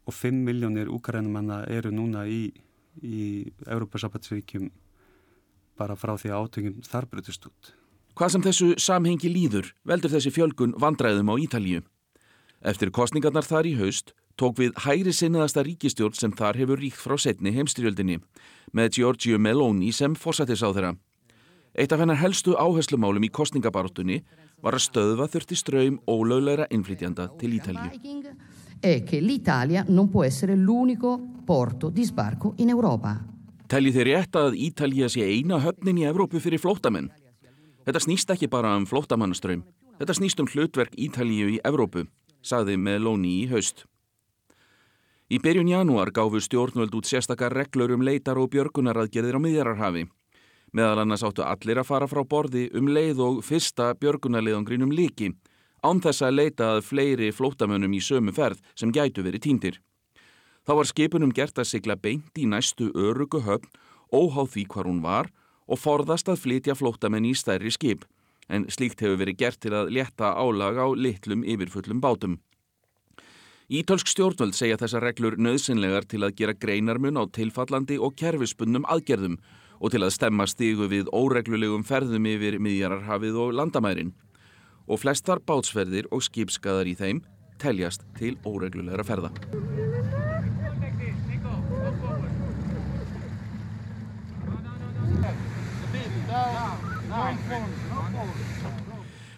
og 0.08 0.14
5 0.14 0.44
miljónir 0.47 0.92
úkrænumanna 0.94 1.64
eru 1.68 1.90
núna 1.92 2.25
í, 2.30 2.52
í 3.02 3.50
Európa-Sabatsvíkjum 3.66 4.70
bara 5.78 5.99
frá 5.99 6.14
því 6.18 6.32
að 6.32 6.47
átöngum 6.47 6.87
þar 6.87 7.11
brutist 7.11 7.44
út. 7.50 7.75
Hvað 8.18 8.32
sem 8.35 8.47
þessu 8.47 8.68
samhengi 8.82 9.30
líður 9.30 9.68
veldur 9.87 10.14
þessi 10.14 10.32
fjölgun 10.35 10.73
vandræðum 10.80 11.30
á 11.30 11.35
Ítalíu. 11.38 11.85
Eftir 12.66 12.90
kostningarnar 12.94 13.47
þar 13.47 13.68
í 13.70 13.76
haust 13.78 14.14
tók 14.38 14.59
við 14.61 14.76
hægri 14.85 15.12
sinnaðasta 15.14 15.64
ríkistjórn 15.66 16.16
sem 16.16 16.33
þar 16.38 16.61
hefur 16.61 16.80
ríkt 16.80 17.00
frá 17.02 17.16
setni 17.18 17.52
heimstyrjöldinni 17.57 18.21
með 18.76 18.99
Giorgio 18.99 19.38
Meloni 19.38 19.90
sem 19.92 20.14
fórsættis 20.14 20.62
á 20.62 20.71
þeirra. 20.71 20.95
Eitt 21.78 21.92
af 21.92 22.00
hennar 22.02 22.18
helstu 22.18 22.54
áherslumálum 22.59 23.26
í 23.26 23.30
kostningabaróttunni 23.35 24.23
var 24.62 24.75
að 24.75 24.87
stöðva 24.87 25.28
þurfti 25.30 25.59
ströym 25.59 25.99
ólögleira 26.11 26.66
innflytjanda 26.75 27.28
til 27.38 27.52
in 32.59 32.71
Europa. 32.71 33.18
Telji 33.68 33.92
þeir 33.92 34.09
rétt 34.09 34.38
að 34.38 34.57
Ítalija 34.57 35.11
sé 35.12 35.26
eina 35.26 35.59
höfnin 35.61 35.99
í 36.00 36.07
Evrópu 36.09 36.40
fyrir 36.40 36.62
flótamenn? 36.62 37.11
Þetta 37.85 38.00
snýst 38.04 38.30
ekki 38.33 38.49
bara 38.49 38.76
um 38.78 38.87
flótamannaströym. 38.87 39.64
Þetta 39.99 40.14
snýst 40.14 40.40
um 40.40 40.49
hlutverk 40.49 40.95
Ítalíu 40.97 41.50
í 41.52 41.61
Evrópu, 41.66 42.07
saði 42.42 42.78
Meloni 42.78 43.42
í 43.42 43.47
haust. 43.50 43.85
Í 45.28 45.37
byrjun 45.44 45.68
janúar 45.68 46.08
gáfu 46.08 46.40
stjórnvöld 46.40 46.94
út 46.97 47.04
sérstakar 47.04 47.52
reglur 47.52 47.92
um 47.92 48.00
leitar 48.00 48.38
og 48.40 48.49
björgunaraðgerðir 48.54 49.37
á 49.37 49.40
miðjararhafi. 49.44 50.06
Meðal 50.73 51.02
annars 51.02 51.25
áttu 51.26 51.44
allir 51.44 51.80
að 51.82 51.88
fara 51.90 52.08
frá 52.08 52.23
borði 52.25 52.62
um 52.73 52.88
leið 52.88 53.20
og 53.26 53.42
fyrsta 53.44 53.90
björgunarleiðangrinum 54.00 54.88
líki 54.88 55.35
án 55.85 56.00
þess 56.00 56.25
að 56.25 56.38
leita 56.38 56.70
að 56.73 56.80
fleiri 56.88 57.28
flótamönnum 57.28 57.92
í 57.92 58.00
sömu 58.00 58.32
ferð 58.32 58.64
sem 58.73 58.88
gætu 58.88 59.23
verið 59.26 59.44
týndir. 59.44 59.76
Þá 60.64 60.73
var 60.80 60.88
skipunum 60.88 61.37
gert 61.37 61.61
að 61.61 61.70
sigla 61.75 61.97
beint 62.00 62.40
í 62.40 62.49
næstu 62.49 62.88
örugu 62.97 63.44
höfn, 63.44 63.68
óháð 64.08 64.52
því 64.56 64.66
hvar 64.73 64.88
hún 64.88 65.04
var 65.04 65.28
og 65.68 65.76
forðast 65.76 66.32
að 66.32 66.40
flytja 66.40 66.73
flótamenn 66.73 67.28
í 67.28 67.37
stærri 67.37 67.68
skip, 67.68 68.08
en 68.49 68.64
slíkt 68.73 69.04
hefur 69.04 69.20
verið 69.20 69.44
gert 69.44 69.61
til 69.61 69.76
að 69.76 69.92
leta 69.92 70.32
álag 70.32 70.80
á 70.80 70.88
litlum 70.97 71.44
yfirfullum 71.44 72.00
bátum. 72.00 72.40
Ítölsk 73.68 74.08
stjórnvöld 74.08 74.54
segja 74.56 74.78
þessar 74.80 75.04
reglur 75.04 75.34
nöðsynlegar 75.37 76.06
til 76.08 76.22
að 76.25 76.38
gera 76.38 76.54
greinarmun 76.56 77.20
á 77.20 77.28
tilfallandi 77.28 77.98
og 78.00 78.14
kerfispunnum 78.16 78.87
aðgerðum 78.88 79.34
og 79.76 79.92
til 79.92 80.00
að 80.06 80.14
stemma 80.14 80.46
stígu 80.48 80.88
við 80.88 81.10
óreglulegum 81.12 81.84
ferðum 81.84 82.30
yfir 82.30 82.56
miðjararhafið 82.64 83.37
og 83.44 83.52
landamærin 83.60 84.14
og 84.88 85.02
flestar 85.02 85.44
bátsferðir 85.44 86.08
og 86.08 86.25
skipskaðar 86.25 86.88
í 86.88 86.96
þeim 86.96 87.20
teljast 87.60 88.08
til 88.16 88.38
óreglulegra 88.48 89.04
ferða. 89.04 89.34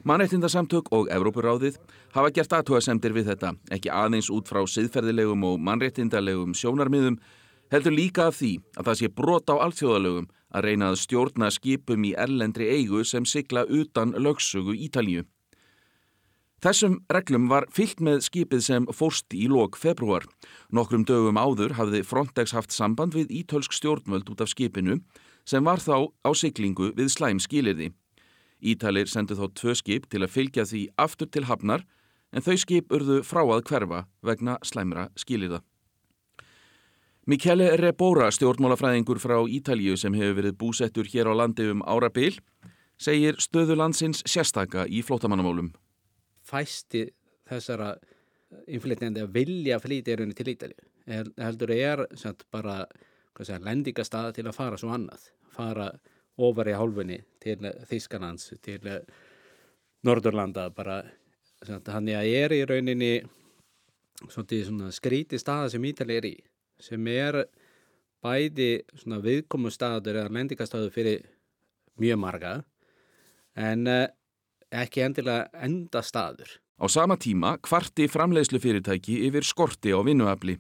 Mannreittindarsamtök 0.01 0.87
og 0.97 1.11
Evrópuráðið 1.13 1.75
hafa 2.15 2.31
gert 2.33 2.55
aðtóasemdir 2.57 3.13
við 3.13 3.27
þetta, 3.35 3.51
ekki 3.69 3.91
aðeins 3.93 4.31
út 4.33 4.49
frá 4.49 4.63
siðferðilegum 4.65 5.45
og 5.45 5.59
mannreittindarlegum 5.61 6.55
sjónarmiðum, 6.57 7.19
heldur 7.69 7.93
líka 7.93 8.31
af 8.31 8.39
því 8.39 8.55
að 8.79 8.89
það 8.89 8.99
sé 9.01 9.11
brot 9.21 9.53
á 9.53 9.61
alþjóðalögum 9.67 10.31
að 10.57 10.65
reyna 10.67 10.89
að 10.89 11.03
stjórna 11.03 11.51
skipum 11.53 12.09
í 12.09 12.15
erlendri 12.17 12.71
eigu 12.73 13.05
sem 13.05 13.29
sigla 13.29 13.67
utan 13.69 14.17
lögsugu 14.17 14.73
Ítalju. 14.89 15.27
Þessum 16.65 16.99
reglum 17.13 17.49
var 17.53 17.69
fyllt 17.73 18.01
með 18.01 18.25
skipið 18.25 18.65
sem 18.65 18.89
fórst 18.97 19.33
í 19.37 19.47
lok 19.53 19.77
februar. 19.81 20.25
Nokkrum 20.73 21.05
dögum 21.09 21.41
áður 21.41 21.77
hafði 21.77 22.03
Frontex 22.05 22.57
haft 22.57 22.73
samband 22.73 23.17
við 23.17 23.33
ítölsk 23.45 23.77
stjórnvöld 23.77 24.33
út 24.33 24.41
af 24.45 24.53
skipinu 24.53 25.03
sem 25.45 25.65
var 25.65 25.81
þá 25.81 26.09
á 26.25 26.31
siglingu 26.33 26.93
við 26.97 27.13
slæm 27.13 27.41
skilirði. 27.41 27.93
Ítalir 28.61 29.09
sendu 29.09 29.37
þá 29.39 29.47
tvö 29.57 29.75
skip 29.79 30.07
til 30.11 30.23
að 30.25 30.33
fylgja 30.35 30.67
því 30.69 30.85
aftur 31.01 31.31
til 31.33 31.47
hafnar 31.49 31.85
en 32.33 32.45
þau 32.45 32.57
skip 32.61 32.93
urðu 32.95 33.21
frá 33.27 33.43
að 33.43 33.65
hverfa 33.69 34.05
vegna 34.23 34.59
slæmra 34.67 35.09
skilirða. 35.19 35.63
Michele 37.31 37.77
Rebora, 37.77 38.31
stjórnmálafræðingur 38.33 39.21
frá 39.23 39.37
Ítalju 39.47 39.97
sem 40.01 40.15
hefur 40.17 40.39
verið 40.41 40.57
búsettur 40.59 41.09
hér 41.11 41.29
á 41.31 41.35
landi 41.37 41.69
um 41.71 41.83
árabil, 41.85 42.39
segir 42.99 43.37
stöðu 43.39 43.77
landsins 43.79 44.23
sérstaka 44.27 44.87
í 44.89 45.03
flótamannamálum. 45.05 45.69
Fæsti 46.43 47.05
þessara 47.49 47.93
innflytjandi 48.67 49.23
að 49.23 49.37
vilja 49.37 49.79
flytja 49.83 50.15
í 50.15 50.19
rauninni 50.19 50.39
til 50.39 50.53
Ítalju. 50.55 50.89
Heldur 51.39 51.75
er 51.75 52.07
samt, 52.19 52.47
bara 52.51 52.85
lendingastaða 53.39 54.35
til 54.37 54.47
að 54.49 54.57
fara 54.57 54.81
svo 54.81 54.91
annað. 54.95 55.31
Fara 55.55 55.91
ofar 56.41 56.71
í 56.71 56.77
hálfunni 56.77 57.19
til 57.43 57.59
Þískanans, 57.91 58.55
til 58.65 58.81
Norðurlanda 60.07 60.71
bara. 60.75 61.03
Ég 61.61 62.37
er 62.41 62.55
í 62.57 62.63
rauninni 62.65 63.13
skríti 64.97 65.39
staða 65.41 65.69
sem 65.69 65.85
Ítalja 65.85 66.23
er 66.23 66.29
í 66.31 66.37
sem 66.81 67.07
er 67.13 67.43
bæði 68.25 68.83
viðkomu 68.97 69.69
staður 69.73 70.23
eða 70.23 70.33
lendingastaður 70.33 70.93
fyrir 70.95 71.27
mjög 72.01 72.21
marga 72.21 72.55
en 73.57 73.85
ekki 74.71 75.05
endilega 75.05 75.49
enda 75.61 76.03
staður. 76.03 76.57
Á 76.81 76.89
sama 76.89 77.19
tíma 77.21 77.59
kvarti 77.61 78.09
framleiðslu 78.09 78.61
fyrirtæki 78.63 79.19
yfir 79.29 79.45
skorti 79.45 79.93
á 79.93 80.01
vinnuafli 80.01 80.57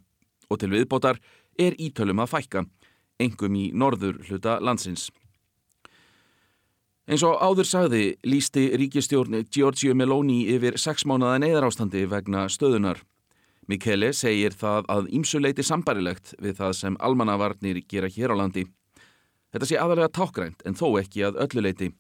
og 0.50 0.60
til 0.60 0.72
viðbótar 0.74 1.20
er 1.56 1.76
ítölum 1.80 2.20
að 2.20 2.32
fækka, 2.34 2.64
engum 3.20 3.56
í 3.56 3.70
norður 3.72 4.20
hluta 4.28 4.58
landsins. 4.60 5.08
Eins 7.08 7.22
og 7.26 7.38
áður 7.40 7.66
sagði 7.66 8.02
lísti 8.28 8.66
ríkistjórn 8.76 9.40
Giorgio 9.48 9.94
Meloni 9.96 10.42
yfir 10.52 10.76
sex 10.78 11.06
mánuða 11.08 11.38
neyðarástandi 11.40 12.04
vegna 12.10 12.44
stöðunar. 12.52 13.00
Michele 13.70 14.10
segir 14.12 14.54
það 14.58 14.88
að 14.90 15.08
ímsuleiti 15.14 15.64
sambarilegt 15.64 16.34
við 16.42 16.58
það 16.58 16.76
sem 16.76 16.98
almannavarnir 17.00 17.80
gera 17.88 18.10
hér 18.10 18.34
á 18.34 18.40
landi. 18.42 18.66
Þetta 19.50 19.66
sé 19.66 19.78
aðalega 19.78 20.12
tákgrænt 20.14 20.64
en 20.66 20.76
þó 20.78 20.86
ekki 21.00 21.24
að 21.26 21.40
ölluleiti. 21.46 21.90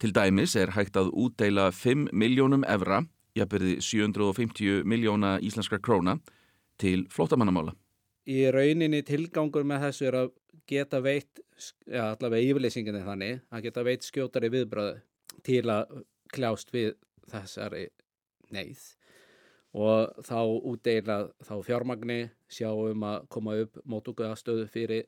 Til 0.00 0.12
dæmis 0.16 0.56
er 0.56 0.72
hægt 0.72 0.96
að 0.96 1.12
útdeila 1.12 1.68
5 1.76 2.08
miljónum 2.16 2.64
evra, 2.64 3.02
jafnverði 3.36 3.76
750 3.84 4.86
miljóna 4.88 5.36
íslenskra 5.44 5.78
króna, 5.78 6.16
til 6.80 7.04
flótamannamála. 7.12 7.74
Í 8.26 8.46
rauninni 8.54 9.02
tilgangur 9.04 9.66
með 9.68 9.86
þessu 9.86 10.08
er 10.08 10.18
að 10.22 10.32
geta 10.70 11.02
veitt, 11.04 11.42
ja, 11.86 12.10
allavega 12.12 12.50
yfirleysinginni 12.50 13.02
þannig, 13.06 13.42
að 13.50 13.66
geta 13.66 13.84
veitt 13.86 14.06
skjótari 14.06 14.50
viðbröðu 14.52 14.96
til 15.46 15.64
að 15.72 16.00
kljást 16.34 16.72
við 16.74 16.94
þessari 17.30 17.88
neyð. 18.54 18.82
Og 19.80 20.24
þá 20.26 20.38
útdeila 20.66 21.18
þá 21.46 21.54
fjármagni, 21.66 22.24
sjá 22.50 22.70
um 22.74 23.04
að 23.06 23.28
koma 23.30 23.54
upp 23.62 23.78
mótugastöðu 23.86 24.66
fyrir 24.70 25.06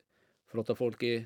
flótafólki 0.52 1.16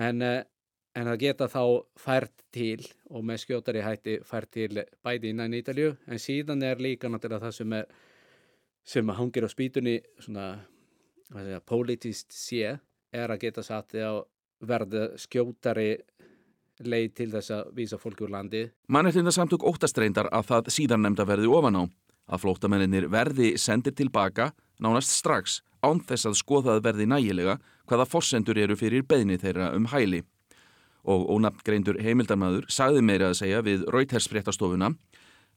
en, 0.00 0.22
en 0.22 1.10
að 1.12 1.20
geta 1.22 1.46
þá 1.52 1.62
fært 2.00 2.44
til 2.54 2.80
og 3.12 3.22
með 3.28 3.44
skjótari 3.44 3.84
hætti 3.84 4.16
fært 4.26 4.50
til 4.56 4.82
bæði 5.04 5.30
innan 5.30 5.54
Ítalju 5.54 5.94
en 6.08 6.22
síðan 6.22 6.64
er 6.66 6.82
líka 6.82 7.10
náttúrulega 7.12 7.46
það 7.46 7.56
sem, 7.60 7.76
er, 7.78 7.86
sem 8.82 9.14
hangir 9.14 9.46
á 9.46 9.50
spýtunni 9.52 9.98
svona 10.18 10.48
segja, 11.32 11.60
politist 11.60 12.34
sé 12.34 12.76
er 13.12 13.32
að 13.32 13.42
geta 13.44 13.64
satt 13.64 13.94
á 14.00 14.24
verða 14.62 15.10
skjótari 15.20 15.96
leið 16.82 17.10
til 17.14 17.28
þess 17.34 17.52
að 17.54 17.72
vísa 17.76 17.98
fólki 18.00 18.24
úr 18.26 18.32
landi. 18.32 18.62
Mannettindarsamtök 18.90 19.64
óttastreindar 19.68 20.30
að 20.32 20.48
það 20.50 20.70
síðan 20.76 21.04
nefnda 21.06 21.26
verði 21.28 21.50
ofan 21.52 21.78
á 21.78 21.82
að 22.32 22.42
flótamenninir 22.44 23.08
verði 23.12 23.52
sendir 23.60 23.94
tilbaka 23.98 24.52
nánast 24.82 25.12
strax 25.12 25.60
án 25.82 26.00
þess 26.06 26.28
að 26.30 26.38
skoðað 26.38 26.82
verði 26.86 27.08
nægilega 27.10 27.58
hvaða 27.90 28.06
fórsendur 28.08 28.60
eru 28.62 28.76
fyrir 28.78 29.04
beðni 29.06 29.38
þeirra 29.42 29.72
um 29.76 29.88
hæli. 29.92 30.22
Og 31.02 31.26
ónafngreindur 31.34 31.98
heimildarmadur 32.02 32.68
sagði 32.70 33.02
meira 33.02 33.32
að 33.32 33.40
segja 33.42 33.62
við 33.66 33.86
Rautersfréttastofuna 33.90 34.92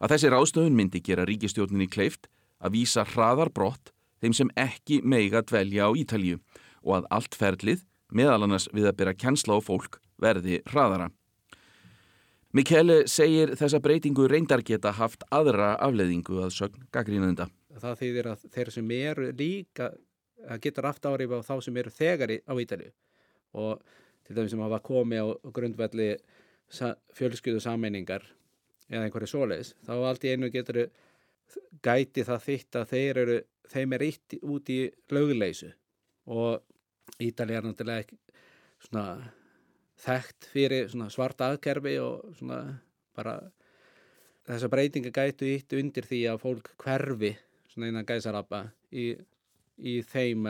að 0.01 0.15
þessi 0.15 0.31
ráðstöfun 0.33 0.77
myndi 0.77 1.01
gera 1.05 1.25
ríkistjórninni 1.29 1.87
kleift 1.87 2.27
að 2.59 2.79
vísa 2.79 3.05
hraðar 3.05 3.51
brott 3.53 3.93
þeim 4.23 4.33
sem 4.33 4.51
ekki 4.57 5.01
meiga 5.05 5.43
dvelja 5.45 5.85
á 5.85 5.91
Ítalju 5.93 6.39
og 6.85 6.99
að 6.99 7.07
allt 7.17 7.37
ferlið, 7.37 7.83
meðal 8.15 8.45
annars 8.47 8.69
við 8.73 8.89
að 8.89 8.97
byrja 9.01 9.19
kjensla 9.25 9.59
á 9.59 9.61
fólk, 9.63 9.99
verði 10.21 10.61
hraðara. 10.71 11.11
Michele 12.55 13.01
segir 13.11 13.51
þessa 13.59 13.81
breytingu 13.83 14.29
reyndar 14.31 14.63
geta 14.63 14.93
haft 14.95 15.25
aðra 15.35 15.73
afleðingu 15.83 16.39
að 16.45 16.53
sögn 16.55 16.85
gaggrínanda. 16.95 17.49
Það 17.75 17.97
þýðir 17.99 18.29
að 18.31 18.45
þeir 18.55 18.71
sem 18.71 18.91
eru 18.95 19.31
líka 19.35 19.89
getur 20.63 20.87
aft 20.87 21.05
árif 21.09 21.33
á 21.35 21.39
þá 21.43 21.55
sem 21.65 21.77
eru 21.81 21.91
þegari 21.91 22.37
á 22.47 22.53
Ítalju 22.55 22.93
og 23.59 23.81
til 24.25 24.35
dæmis 24.37 24.53
sem 24.53 24.63
hafa 24.63 24.79
komið 24.83 25.21
á 25.21 25.51
grundvelli 25.55 26.07
fjölskyðu 27.15 27.61
sammenningar 27.63 28.23
eða 28.89 29.07
einhverju 29.07 29.29
svoleiðis, 29.29 29.73
þá 29.85 29.93
allt 29.97 30.25
í 30.25 30.31
einu 30.33 30.49
getur 30.53 30.85
gæti 31.83 32.23
það 32.25 32.45
þitt 32.45 32.79
að 32.79 32.87
þeir 32.93 33.19
eru, 33.23 33.37
þeim 33.73 33.95
er 33.97 34.05
ítt 34.05 34.37
út 34.41 34.71
í 34.71 34.79
löguleysu 35.13 35.71
og 36.31 36.63
Ítalja 37.21 37.59
er 37.59 37.67
náttúrulega 37.67 38.05
ekki 38.05 38.17
svona 38.85 39.05
þekkt 40.05 40.49
fyrir 40.51 40.89
svona 40.91 41.11
svarta 41.13 41.51
aðkerfi 41.51 41.95
og 42.03 42.35
svona 42.39 42.59
bara 43.15 43.37
þessa 44.45 44.69
breytinga 44.71 45.13
gætu 45.15 45.47
ítt 45.49 45.73
undir 45.77 46.05
því 46.05 46.21
að 46.33 46.41
fólk 46.43 46.73
hverfi 46.81 47.31
svona 47.71 47.89
innan 47.91 48.07
gæsarappa 48.07 48.67
í, 48.91 49.13
í 49.79 50.01
þeim 50.05 50.49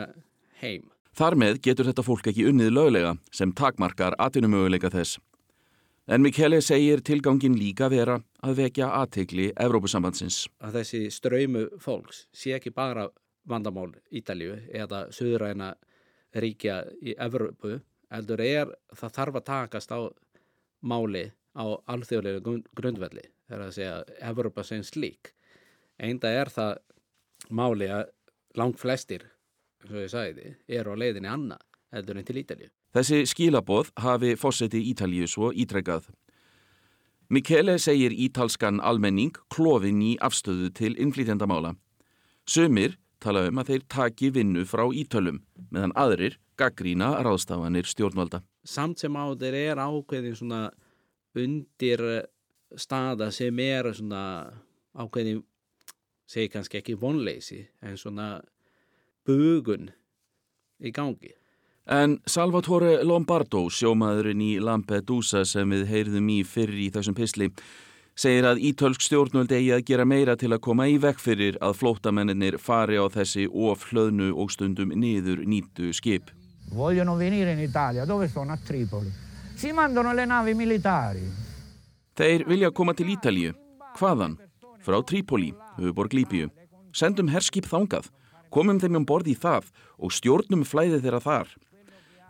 heim. 0.60 0.90
Þar 1.16 1.38
með 1.40 1.62
getur 1.64 1.88
þetta 1.88 2.04
fólk 2.04 2.28
ekki 2.28 2.44
unnið 2.50 2.74
löglega 2.74 3.14
sem 3.32 3.54
takmarkar 3.56 4.18
atvinnumöguleika 4.20 4.90
þess. 4.92 5.20
En 6.06 6.22
Michele 6.22 6.60
segir 6.62 7.00
tilgangin 7.02 7.56
líka 7.58 7.88
vera 7.90 8.20
að 8.46 8.60
vekja 8.60 8.92
aðtegli 8.94 9.48
Evrópusambandsins. 9.58 10.44
Að 10.62 10.78
þessi 10.80 11.00
ströymu 11.10 11.64
fólks 11.82 12.26
sé 12.36 12.52
ekki 12.54 12.70
bara 12.70 13.08
vandamál 13.48 13.88
Ítalju 14.14 14.60
eða 14.70 15.06
söðuræna 15.14 15.72
ríkja 16.42 16.80
í 17.02 17.14
Evrópu 17.18 17.78
eldur 18.16 18.42
er 18.44 18.72
það 18.94 19.16
þarf 19.18 19.40
að 19.40 19.46
takast 19.50 19.92
á 19.92 20.00
máli 20.86 21.24
á 21.56 21.64
alþjóðlega 21.88 22.58
grundvelli 22.76 23.24
þegar 23.46 23.64
að 23.66 23.74
segja 23.78 23.96
Evrópa 24.30 24.64
sem 24.66 24.84
slík 24.86 25.32
einda 25.98 26.30
er 26.30 26.52
það 26.52 26.76
máli 27.50 27.88
að 27.92 28.12
langt 28.56 28.80
flestir 28.80 29.24
og 29.86 29.98
ég 30.00 30.10
sagði, 30.10 30.54
eru 30.66 30.96
á 30.96 30.96
leiðinni 30.98 31.30
annað 31.30 31.62
eldur 31.96 32.18
en 32.18 32.26
til 32.26 32.40
Ítalju. 32.40 32.68
Þessi 32.96 33.18
skilaboð 33.28 33.92
hafi 34.02 34.34
fósetti 34.40 34.80
Ítalju 34.90 35.28
svo 35.30 35.52
ítrekkað. 35.52 36.08
Michele 37.28 37.76
segir 37.82 38.14
ítalskan 38.14 38.78
almenning 38.80 39.34
klófin 39.50 40.02
í 40.02 40.14
afstöðu 40.22 40.70
til 40.74 40.92
innflýtjandamála. 40.94 41.74
Sumir 42.46 42.96
tala 43.22 43.46
um 43.48 43.60
að 43.60 43.72
þeir 43.72 43.86
taki 43.92 44.30
vinnu 44.34 44.64
frá 44.68 44.84
ítölum 44.92 45.40
meðan 45.70 45.94
aðrir 45.96 46.38
gaggrína 46.58 47.14
ráðstafanir 47.24 47.88
stjórnvalda. 47.88 48.42
Samt 48.64 49.02
sem 49.02 49.16
á 49.16 49.24
þeir 49.38 49.58
er 49.60 49.82
ákveðin 49.82 50.36
svona 50.36 50.62
undir 51.36 52.02
staða 52.76 53.30
sem 53.34 53.58
er 53.62 53.92
svona 53.94 54.22
ákveðin, 54.96 55.42
segi 56.26 56.50
kannski 56.50 56.80
ekki 56.80 56.96
vonleysi, 56.98 57.60
en 57.84 57.98
svona 58.00 58.40
bugun 59.26 59.90
í 60.80 60.92
gangi. 60.94 61.34
En 61.86 62.16
Salvatore 62.26 63.04
Lombardo, 63.06 63.68
sjómaðurinn 63.70 64.42
í 64.42 64.52
Lampedusa 64.58 65.44
sem 65.46 65.70
við 65.70 65.84
heyrðum 65.92 66.32
í 66.34 66.40
fyrir 66.42 66.80
í 66.82 66.88
þessum 66.94 67.14
pisli, 67.14 67.52
segir 68.16 68.46
að 68.48 68.62
ítölsk 68.64 69.04
stjórnvöld 69.04 69.52
eigi 69.52 69.74
að 69.76 69.84
gera 69.90 70.06
meira 70.08 70.36
til 70.40 70.50
að 70.54 70.62
koma 70.64 70.86
í 70.88 70.96
vekk 71.00 71.20
fyrir 71.20 71.58
að 71.60 71.76
flótamennir 71.82 72.56
fari 72.58 72.96
á 72.96 73.04
þessi 73.12 73.44
of 73.46 73.84
hlöðnu 73.90 74.32
og 74.32 74.50
stundum 74.54 74.94
niður 74.96 75.44
nýtu 75.44 75.92
skip. 75.96 76.32
Vogliono 76.72 77.16
venire 77.16 77.52
in 77.52 77.60
Italia, 77.60 78.06
dove 78.06 78.28
sono? 78.28 78.52
A 78.52 78.56
Tripoli. 78.56 79.12
Si 79.56 79.72
mandano 79.72 80.12
le 80.12 80.26
navi 80.26 80.54
militari. 80.54 81.22
Þeir 82.16 82.46
vilja 82.48 82.72
koma 82.72 82.94
til 82.96 83.12
Ítalju. 83.12 83.52
Hvaðan? 83.96 84.38
Frá 84.84 85.00
Trípoli, 85.04 85.52
höfuborg 85.76 86.14
Líbíu. 86.16 86.48
Sendum 86.96 87.28
herskip 87.28 87.68
þangað, 87.68 88.08
komum 88.52 88.80
þeim 88.80 89.00
um 89.00 89.06
borði 89.08 89.34
í 89.34 89.38
það 89.40 89.68
og 90.00 90.12
stjórnum 90.16 90.64
flæði 90.64 91.02
þeirra 91.04 91.20
þar. 91.20 91.48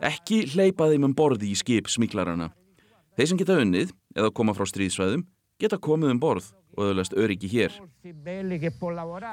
Ekki 0.03 0.43
hleypa 0.51 0.89
þeim 0.91 1.07
um 1.07 1.15
borði 1.15 1.53
í 1.53 1.57
skip 1.59 1.87
smíklarana. 1.91 2.49
Þeir 3.15 3.29
sem 3.31 3.39
geta 3.39 3.59
unnið, 3.61 3.93
eða 4.17 4.33
koma 4.35 4.55
frá 4.57 4.67
stríðsvæðum, 4.69 5.23
geta 5.61 5.77
komið 5.81 6.13
um 6.13 6.19
borð 6.21 6.51
og 6.77 6.91
öðlast 6.91 7.15
öryggi 7.17 7.49
hér. 7.49 7.73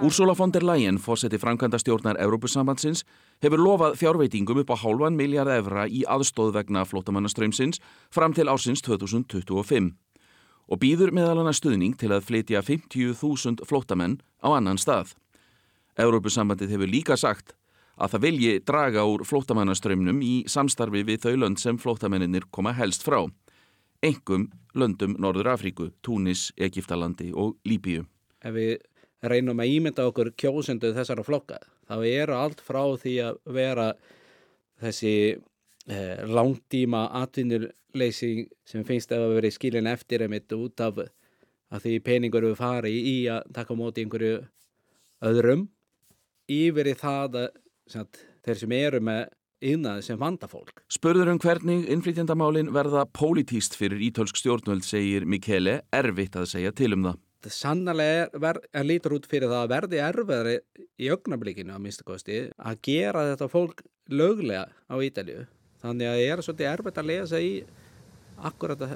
Úrsula 0.01 0.35
von 0.37 0.53
der 0.53 0.65
Leyen, 0.65 0.99
fósetti 0.99 1.39
framkvæmda 1.41 1.79
stjórnar 1.79 2.21
Európusambandsins, 2.25 3.05
hefur 3.45 3.61
lofað 3.61 3.99
fjárveitingum 4.01 4.63
upp 4.63 4.73
á 4.73 4.77
hálfan 4.81 5.19
miljard 5.19 5.53
evra 5.53 5.85
í 5.85 6.05
aðstóð 6.09 6.55
vegna 6.57 6.87
flótamannaströmsins 6.89 7.83
fram 8.11 8.33
til 8.33 8.49
ársins 8.49 8.81
2025 8.87 9.93
og 10.65 10.81
býður 10.81 11.13
meðal 11.13 11.43
hana 11.43 11.53
stuðning 11.53 11.99
til 12.01 12.09
að 12.15 12.25
flytja 12.25 12.63
50.000 12.65 13.69
flótamenn 13.69 14.17
á 14.41 14.49
annan 14.57 14.81
stað. 14.81 15.13
Európusambandið 16.01 16.73
hefur 16.73 16.91
líka 16.91 17.19
sagt 17.21 17.53
að 18.01 18.15
það 18.15 18.25
vilji 18.25 18.55
draga 18.67 19.05
úr 19.07 19.27
flótamannaströymnum 19.29 20.23
í 20.25 20.35
samstarfi 20.51 21.05
við 21.05 21.27
þau 21.27 21.35
lönd 21.45 21.61
sem 21.61 21.77
flótamennir 21.79 22.49
koma 22.51 22.73
helst 22.73 23.05
frá. 23.05 23.21
Engum 24.03 24.49
löndum 24.75 25.17
Norður 25.21 25.53
Afríku, 25.55 25.91
Túnis, 26.03 26.51
Egiptalandi 26.57 27.31
og 27.33 27.57
Líbíu. 27.69 28.05
Ef 28.45 28.55
við 28.55 28.75
reynum 29.25 29.63
að 29.63 29.73
ímynda 29.79 30.07
okkur 30.11 30.33
kjósendu 30.37 30.93
þessara 30.97 31.25
flokka, 31.25 31.59
þá 31.89 31.97
eru 32.09 32.37
allt 32.37 32.63
frá 32.65 32.83
því 33.01 33.15
að 33.25 33.41
vera 33.57 33.89
þessi 34.83 35.15
eh, 35.89 36.25
langtíma 36.29 37.07
atvinnuleysi 37.23 38.49
sem 38.69 38.85
finnst 38.85 39.15
að 39.15 39.39
vera 39.39 39.53
skilin 39.55 39.89
eftir 39.89 40.27
emitt 40.27 40.53
út 40.57 40.83
af 40.85 41.01
að 41.05 41.87
því 41.87 41.95
peningur 42.07 42.49
við 42.51 42.59
fari 42.59 42.93
í 42.95 43.17
að 43.33 43.49
taka 43.55 43.77
móti 43.79 44.05
einhverju 44.05 44.43
öðrum 45.25 45.69
yfir 46.51 46.91
í 46.91 46.99
það 46.99 47.41
að 47.41 47.49
sagt, 47.91 48.21
þeir 48.45 48.61
sem 48.61 48.77
eru 48.77 49.01
með 49.05 49.25
innað 49.65 50.03
sem 50.07 50.19
vanda 50.21 50.49
fólk. 50.51 50.83
Spörður 50.93 51.33
um 51.33 51.41
hvernig 51.43 51.89
innflytjandamálin 51.93 52.73
verða 52.75 53.07
pólitíst 53.09 53.77
fyrir 53.79 54.03
ítölsk 54.09 54.39
stjórnvöld, 54.41 54.85
segir 54.87 55.27
Mikele, 55.27 55.81
erfitt 55.95 56.37
að 56.41 56.51
segja 56.53 56.75
til 56.77 56.93
um 56.97 57.09
það. 57.09 57.21
Það 57.45 57.57
sannlega 57.59 58.29
er, 58.49 58.61
er 58.73 58.87
lítur 58.89 59.19
út 59.19 59.27
fyrir 59.29 59.51
það 59.51 59.67
að 59.67 59.73
verði 59.75 59.99
erfiðari 60.01 60.55
í 60.97 61.11
augnablíkinu 61.13 61.75
að 61.75 61.83
minnstakosti 61.85 62.39
að 62.57 62.79
gera 62.89 63.27
þetta 63.33 63.51
fólk 63.53 63.83
löglega 64.09 64.65
á 64.89 64.95
Ítalju. 65.05 65.45
Þannig 65.85 66.09
að 66.09 66.17
það 66.17 66.31
er 66.33 66.43
svolítið 66.47 66.71
erfitt 66.71 67.01
að 67.03 67.11
lesa 67.11 67.43
í 67.45 67.53
akkurat 68.49 68.89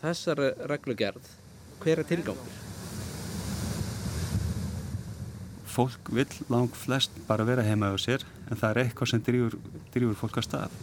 þessar 0.00 0.42
reglugerð. 0.70 1.28
Hver 1.80 2.00
er 2.00 2.08
tilgangur? 2.08 2.58
Fólk 5.70 6.10
vil 6.12 6.26
lang 6.50 6.72
flest 6.74 7.14
bara 7.28 7.44
vera 7.46 7.62
heima 7.64 7.92
á 7.92 7.96
sér 8.00 8.24
en 8.50 8.58
það 8.58 8.70
er 8.70 8.80
eitthvað 8.82 9.12
sem 9.12 9.22
drýfur, 9.28 9.54
drýfur 9.94 10.18
fólk 10.22 10.40
að 10.40 10.46
stað. 10.48 10.78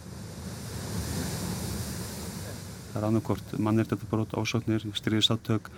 Það 2.92 3.00
er 3.00 3.08
annarkort 3.08 3.56
mannirtöldabrót, 3.62 4.36
ásóknir, 4.36 4.86
stríðsátök 4.96 5.68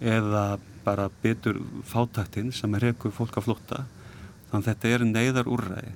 eða 0.00 0.58
bara 0.84 1.08
betur 1.22 1.60
fátaktinn 1.88 2.52
sem 2.52 2.74
er 2.76 2.90
reyku 2.90 3.12
fólk 3.14 3.38
að 3.38 3.48
flótta. 3.48 3.84
Þannig 4.50 4.58
að 4.60 4.66
þetta 4.70 4.92
er 4.94 5.06
neyðar 5.10 5.48
úrræði. 5.50 5.94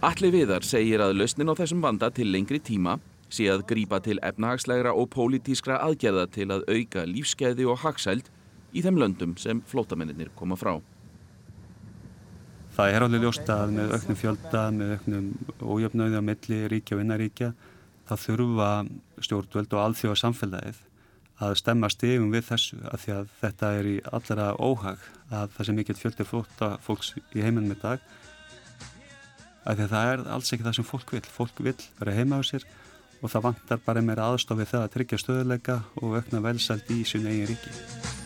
Alli 0.00 0.30
viðar 0.32 0.64
segir 0.64 1.02
að 1.04 1.18
lausnin 1.18 1.50
á 1.52 1.54
þessum 1.58 1.82
vanda 1.84 2.08
til 2.14 2.30
lengri 2.32 2.60
tíma 2.64 2.96
sé 3.30 3.50
að 3.52 3.66
grípa 3.68 4.00
til 4.02 4.18
efnahagslegra 4.26 4.94
og 4.96 5.10
pólitískra 5.14 5.76
aðgerða 5.84 6.26
til 6.34 6.48
að 6.54 6.64
auka 6.70 7.04
lífskeiði 7.06 7.66
og 7.68 7.82
hagsæld 7.84 8.30
í 8.72 8.82
þeim 8.84 8.98
löndum 9.02 9.36
sem 9.38 9.60
flótamennir 9.70 10.32
koma 10.38 10.58
frá. 10.58 10.78
Það 12.80 12.94
er 12.96 13.04
alveg 13.04 13.20
ljóst 13.26 13.50
að 13.52 13.72
með 13.76 13.90
auknum 13.92 14.16
fjölda, 14.16 14.60
með 14.72 14.92
auknum 14.94 15.24
ójöfnöði 15.60 16.16
á 16.16 16.22
milli 16.24 16.60
ríkja 16.72 16.96
og 16.96 17.02
innaríkja, 17.02 17.48
það 18.08 18.22
þurfa 18.22 18.68
stjórnvöld 19.26 19.74
og 19.76 19.80
alþjóða 19.82 20.20
samfélagið 20.22 20.78
að 21.44 21.56
stemma 21.60 21.90
stegum 21.92 22.30
við 22.32 22.46
þessu 22.46 22.78
að 22.88 23.02
því 23.02 23.12
að 23.18 23.34
þetta 23.42 23.72
er 23.76 23.88
í 23.90 23.92
allra 24.16 24.46
óhag 24.56 25.02
að 25.28 25.52
það 25.58 25.68
sem 25.68 25.76
mikill 25.76 25.96
fjöldir 25.98 26.28
flóta 26.30 26.70
fólks 26.86 27.10
í 27.20 27.44
heiminn 27.44 27.68
með 27.68 27.82
dag 27.82 28.06
að 29.60 29.74
því 29.74 29.84
að 29.84 29.92
það 29.92 30.12
er 30.14 30.24
alls 30.38 30.54
ekki 30.56 30.68
það 30.70 30.78
sem 30.78 30.88
fólk 30.88 31.12
vil. 31.18 31.22
Fólk 31.36 31.60
vil 31.66 31.76
vera 31.98 32.16
heima 32.16 32.40
á 32.40 32.42
sér 32.48 32.64
og 33.20 33.28
það 33.34 33.44
vantar 33.50 33.84
bara 33.84 34.06
meira 34.08 34.30
aðstofið 34.30 34.72
það 34.72 34.86
að 34.86 34.96
tryggja 34.96 35.20
stöðuleika 35.20 35.78
og 36.00 36.16
aukna 36.16 36.40
velsælt 36.48 36.96
í 36.96 37.02
sín 37.04 37.28
eigin 37.28 37.52
ríki. 37.52 38.19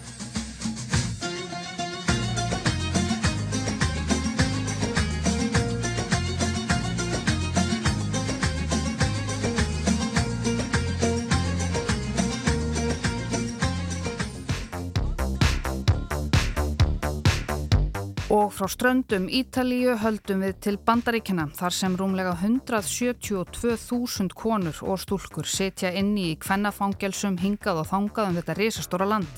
Frá 18.64 18.70
ströndum 18.72 19.26
Ítalíu 19.28 19.92
höldum 20.00 20.40
við 20.40 20.54
til 20.64 20.78
bandaríkina 20.80 21.50
þar 21.52 21.74
sem 21.76 21.96
rúmlega 22.00 22.32
172.000 22.38 24.32
konur 24.32 24.78
og 24.88 24.96
stúlkur 25.02 25.44
setja 25.44 25.92
inni 25.92 26.30
í 26.30 26.38
kvennafangelsum 26.40 27.36
hingað 27.42 27.82
og 27.82 27.90
þangað 27.90 28.28
um 28.30 28.36
þetta 28.38 28.56
risastóra 28.56 29.04
land. 29.10 29.34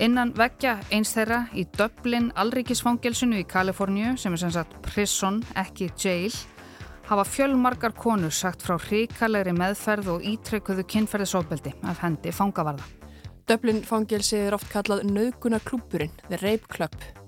Innan 0.00 0.32
veggja 0.32 0.80
eins 0.88 1.12
þeirra 1.12 1.52
í 1.52 1.66
Dublin 1.76 2.32
Alríkisfangelsinu 2.32 3.36
í 3.42 3.44
Kaliforníu 3.44 4.16
sem 4.16 4.32
er 4.32 4.40
sem 4.40 4.56
sagt 4.56 4.72
prison, 4.88 5.44
ekki 5.52 5.92
jail, 6.00 6.32
hafa 7.12 7.24
fjölmargar 7.28 7.92
konur 7.92 8.32
sagt 8.32 8.64
frá 8.64 8.80
hrikalegri 8.80 9.52
meðferð 9.52 10.16
og 10.16 10.24
ítrekuðu 10.24 10.88
kynferðisofbeldi 10.88 11.76
af 11.84 12.00
hendi 12.06 12.32
fangavarða. 12.32 12.88
Dublin 13.44 13.84
fangelsi 13.84 14.36
er 14.46 14.56
oft 14.56 14.72
kallað 14.72 15.04
nöðguna 15.12 15.60
klúpurinn, 15.60 16.14
the 16.30 16.40
rape 16.40 16.64
club. 16.72 17.19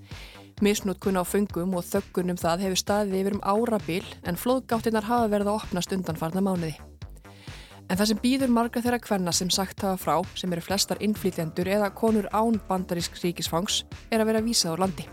Misnútkun 0.61 1.17
á 1.17 1.23
fungum 1.25 1.73
og 1.73 1.85
þöggunum 1.87 2.37
það 2.37 2.67
hefur 2.67 2.79
staðið 2.79 3.19
yfir 3.19 3.35
um 3.37 3.41
árabil 3.41 4.03
en 4.27 4.37
flóðgáttinnar 4.37 5.07
hafa 5.07 5.31
verið 5.31 5.49
að 5.49 5.57
opnast 5.63 5.95
undanfarna 5.95 6.43
mánuði. 6.45 6.75
En 7.89 7.97
það 7.97 8.09
sem 8.11 8.21
býður 8.21 8.53
marga 8.53 8.83
þeirra 8.83 9.01
kvenna 9.03 9.33
sem 9.35 9.49
sagt 9.51 9.81
hafa 9.83 9.97
frá, 9.99 10.15
sem 10.39 10.53
eru 10.53 10.63
flestar 10.63 11.01
innflýtjendur 11.03 11.67
eða 11.67 11.89
konur 11.97 12.29
án 12.31 12.61
bandarísk 12.69 13.17
ríkisfangs, 13.19 13.83
er 14.11 14.21
að 14.21 14.29
vera 14.31 14.45
vísað 14.45 14.77
á 14.77 14.81
landi. 14.85 15.07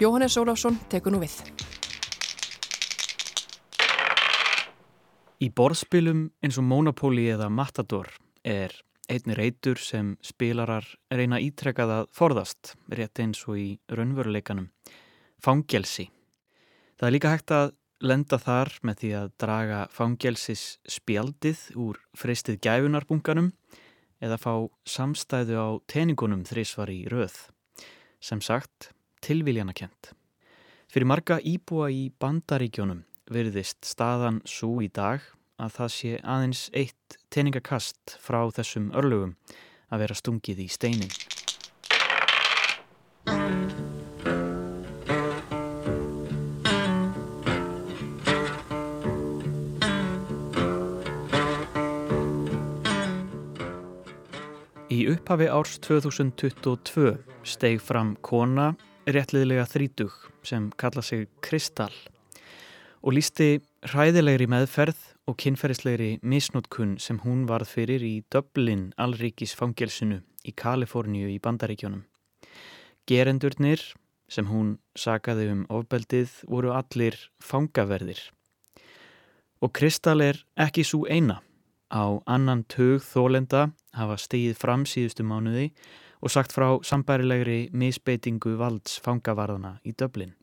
Jóhannes 0.00 0.38
Ólafsson 0.40 0.78
tekur 0.90 1.12
nú 1.14 1.20
við. 1.24 1.36
Í 5.44 5.50
borðspilum 5.50 6.28
eins 6.40 6.56
og 6.58 6.64
Monopoly 6.70 7.26
eða 7.34 7.50
Matador 7.52 8.08
er 8.46 8.72
einni 9.10 9.36
reytur 9.36 9.80
sem 9.80 10.14
spilarar 10.24 10.86
reyna 11.12 11.40
ítrekkað 11.42 11.92
að 11.98 12.10
forðast, 12.16 12.74
rétt 12.88 13.20
eins 13.20 13.42
og 13.48 13.58
í 13.60 13.68
raunveruleikanum. 13.92 14.70
Fangelsi. 15.44 16.08
Það 16.98 17.08
er 17.08 17.14
líka 17.14 17.32
hægt 17.34 17.54
að 17.54 17.74
lenda 18.04 18.38
þar 18.40 18.72
með 18.84 19.00
því 19.00 19.10
að 19.18 19.30
draga 19.40 19.80
fangelsis 19.92 20.64
spjaldið 20.90 21.62
úr 21.80 22.00
freystið 22.16 22.60
gæfunarbunganum 22.64 23.52
eða 24.24 24.38
fá 24.40 24.52
samstæðu 24.88 25.56
á 25.60 25.68
teningunum 25.90 26.44
þrísvar 26.48 26.92
í 26.92 27.04
röð. 27.12 27.36
Sem 28.24 28.40
sagt, 28.40 28.90
tilviljanakent. 29.24 30.14
Fyrir 30.88 31.08
marga 31.10 31.40
íbúa 31.40 31.90
í 31.92 32.08
bandaríkjónum 32.20 33.04
virðist 33.32 33.84
staðan 33.88 34.42
svo 34.48 34.78
í 34.84 34.90
dag 34.92 35.24
að 35.60 35.76
það 35.76 35.92
sé 35.94 36.16
aðeins 36.22 36.64
eitt 36.74 37.18
teningakast 37.34 38.16
frá 38.22 38.42
þessum 38.54 38.90
örlugum 38.96 39.36
að 39.92 40.04
vera 40.04 40.18
stungið 40.18 40.64
í 40.64 40.68
steinin. 40.72 41.14
Í 54.94 55.06
upphafi 55.10 55.46
árs 55.50 55.78
2022 55.82 57.16
steig 57.46 57.80
fram 57.82 58.14
kona 58.22 58.74
réttliðlega 59.10 59.64
þrítug 59.66 60.12
sem 60.46 60.68
kalla 60.78 61.02
sig 61.02 61.26
Kristall 61.42 61.94
og 63.04 63.16
lísti 63.16 63.58
hræðilegri 63.90 64.46
meðferð 64.48 65.13
og 65.24 65.36
kynferðislegri 65.40 66.18
misnótkun 66.22 66.98
sem 67.00 67.20
hún 67.24 67.44
varð 67.48 67.70
fyrir 67.72 68.04
í 68.04 68.14
Dublin 68.32 68.90
allríkis 69.00 69.54
fangelsinu 69.56 70.20
í 70.44 70.52
Kaliforníu 70.52 71.30
í 71.32 71.40
Bandaríkjónum. 71.40 72.04
Gerendurnir 73.08 73.80
sem 74.28 74.48
hún 74.48 74.76
sagaði 74.96 75.50
um 75.52 75.64
ofbeldið 75.72 76.36
voru 76.48 76.74
allir 76.76 77.16
fangaverðir. 77.40 78.20
Og 79.64 79.72
Kristall 79.72 80.24
er 80.24 80.40
ekki 80.60 80.84
svo 80.84 81.04
eina. 81.08 81.40
Á 81.92 82.20
annan 82.26 82.64
tög 82.68 83.04
þólenda 83.04 83.68
hafa 83.94 84.16
stegið 84.20 84.56
fram 84.58 84.84
síðustu 84.88 85.24
mánuði 85.24 85.70
og 86.24 86.32
sagt 86.32 86.52
frá 86.56 86.80
sambærilegri 86.84 87.68
misbeitingu 87.72 88.56
valds 88.60 88.98
fangavarðana 89.04 89.78
í 89.84 89.92
Dublin. 89.92 90.34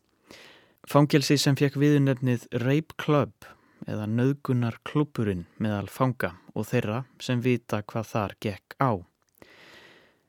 Fangelsi 0.89 1.37
sem 1.37 1.57
fekk 1.57 1.77
viðunefnið 1.81 2.47
Rape 2.63 2.97
Club 2.97 3.33
eða 3.87 4.07
nöðgunar 4.09 4.77
klúpurinn 4.87 5.45
meðal 5.61 5.87
fanga 5.89 6.35
og 6.53 6.67
þeirra 6.69 7.03
sem 7.21 7.41
vita 7.41 7.81
hvað 7.81 8.11
þar 8.11 8.35
gekk 8.43 8.75
á. 8.81 8.91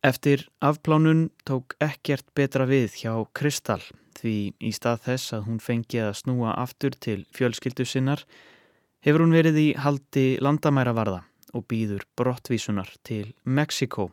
Eftir 0.03 0.49
afplánun 0.59 1.29
tók 1.47 1.77
ekkert 1.83 2.27
betra 2.35 2.67
við 2.67 2.97
hjá 3.03 3.12
Kristall 3.37 3.85
því 4.19 4.37
í 4.59 4.73
stað 4.75 5.05
þess 5.07 5.37
að 5.37 5.45
hún 5.49 5.61
fengi 5.62 6.01
að 6.03 6.17
snúa 6.23 6.57
aftur 6.59 6.97
til 6.99 7.21
fjölskyldu 7.35 7.87
sinnar 7.87 8.25
hefur 9.03 9.25
hún 9.25 9.35
verið 9.37 9.61
í 9.62 9.69
haldi 9.79 10.27
landamæravarða 10.43 11.23
og 11.53 11.67
býður 11.69 12.07
brottvísunar 12.17 12.91
til 13.05 13.35
Mexiko, 13.45 14.11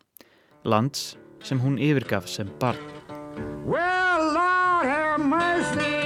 lands 0.63 1.15
sem 1.43 1.61
hún 1.63 1.79
yfirgaf 1.79 2.27
sem 2.27 2.49
barn. 2.59 2.83
Well, 3.65 4.33
Lord 4.35 5.98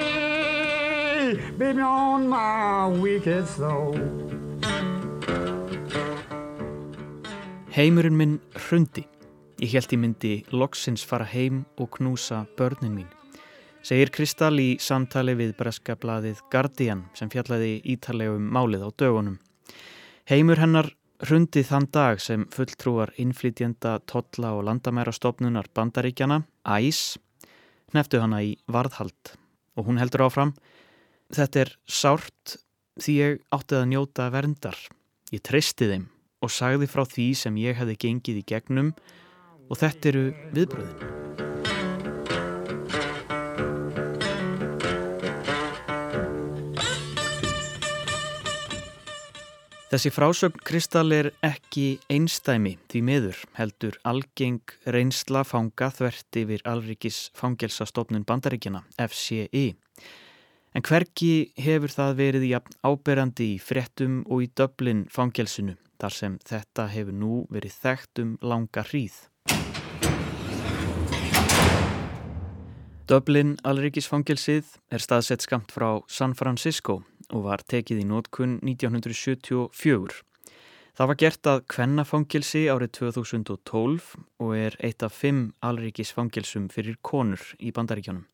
mercy 1.34 1.58
baby, 1.58 1.82
on 1.82 2.28
my 2.28 2.88
wicked 3.02 3.48
soul. 3.48 3.98
Heimurinn 7.72 8.18
minn 8.18 8.40
hrundi. 8.56 9.08
Ég 9.62 9.74
held 9.74 9.94
ég 9.94 10.00
myndi 10.00 10.34
loksins 10.52 11.04
fara 11.06 11.26
heim 11.26 11.66
og 11.78 11.90
knúsa 11.98 12.46
börnin 12.58 12.94
mín. 12.94 13.08
Segir 13.84 14.12
Kristall 14.12 14.60
í 14.60 14.78
samtali 14.80 15.36
við 15.36 15.56
breska 15.58 15.96
bladið 15.96 16.42
Guardian 16.52 17.06
sem 17.14 17.30
fjallaði 17.30 17.82
ítalegum 17.84 18.46
málið 18.54 18.86
á 18.88 18.90
dögunum. 18.92 19.40
Heimur 20.30 20.60
hennar 20.60 20.94
hrundið 21.24 21.68
þann 21.68 21.88
dag 21.92 22.22
sem 22.22 22.46
fulltrúar 22.52 23.14
innflytjenda, 23.18 24.00
totla 24.06 24.54
og 24.56 24.66
landamærastofnunar 24.68 25.70
bandaríkjana, 25.76 26.44
æs, 26.64 27.18
neftu 27.94 28.22
hana 28.24 28.42
í 28.44 28.56
varðhald 28.68 29.36
og 29.76 29.88
hún 29.88 30.00
heldur 30.00 30.28
áfram 30.28 30.54
Þetta 31.34 31.64
er 31.64 31.72
sárt 31.90 32.58
því 33.02 33.14
ég 33.18 33.40
átti 33.56 33.78
að 33.80 33.88
njóta 33.90 34.28
verndar. 34.30 34.78
Ég 35.34 35.42
treysti 35.42 35.88
þeim 35.90 36.06
og 36.46 36.52
sagði 36.54 36.90
frá 36.92 37.02
því 37.10 37.26
sem 37.40 37.58
ég 37.58 37.80
hefði 37.80 37.96
gengið 38.06 38.42
í 38.44 38.48
gegnum 38.52 38.92
og 39.66 39.80
þetta 39.82 40.12
eru 40.12 40.26
viðbröðin. 40.54 41.22
Þessi 49.94 50.10
frásögn 50.10 50.62
Kristall 50.66 51.14
er 51.14 51.28
ekki 51.46 52.00
einstæmi 52.14 52.76
því 52.90 53.02
miður 53.10 53.42
heldur 53.58 53.98
algeng 54.10 54.74
reynsla 54.90 55.44
fanga 55.46 55.90
þvert 55.94 56.40
yfir 56.42 56.66
Alrikis 56.66 57.28
fangelsastofnun 57.38 58.26
bandaríkjana, 58.26 58.86
FCI. 59.02 59.72
En 60.74 60.82
hverki 60.82 61.54
hefur 61.62 61.92
það 61.94 62.16
verið 62.18 62.46
í 62.48 62.52
áberandi 62.82 63.52
í 63.54 63.60
frettum 63.62 64.24
og 64.26 64.42
í 64.42 64.48
döblin 64.58 65.04
fangelsinu 65.14 65.76
þar 66.02 66.16
sem 66.18 66.40
þetta 66.50 66.88
hefur 66.90 67.14
nú 67.14 67.44
verið 67.54 67.76
þekkt 67.84 68.22
um 68.24 68.32
langa 68.42 68.82
hríð. 68.90 69.20
Döblin 73.06 73.54
Alrikisfangelsið 73.68 74.74
er 74.90 75.04
staðsett 75.04 75.46
skamt 75.46 75.74
frá 75.76 76.02
San 76.10 76.34
Francisco 76.34 77.04
og 77.30 77.46
var 77.46 77.62
tekið 77.70 78.02
í 78.02 78.10
nótkunn 78.10 78.58
1974. 78.64 80.24
Það 80.98 81.10
var 81.10 81.22
gert 81.22 81.50
að 81.50 81.64
Kvennafangelsi 81.74 82.66
árið 82.74 82.96
2012 82.98 84.12
og 84.42 84.52
er 84.58 84.78
eitt 84.82 85.06
af 85.06 85.14
fimm 85.22 85.52
alríkisfangelsum 85.62 86.70
fyrir 86.74 86.98
konur 87.06 87.44
í 87.60 87.74
bandaríkjónum. 87.76 88.26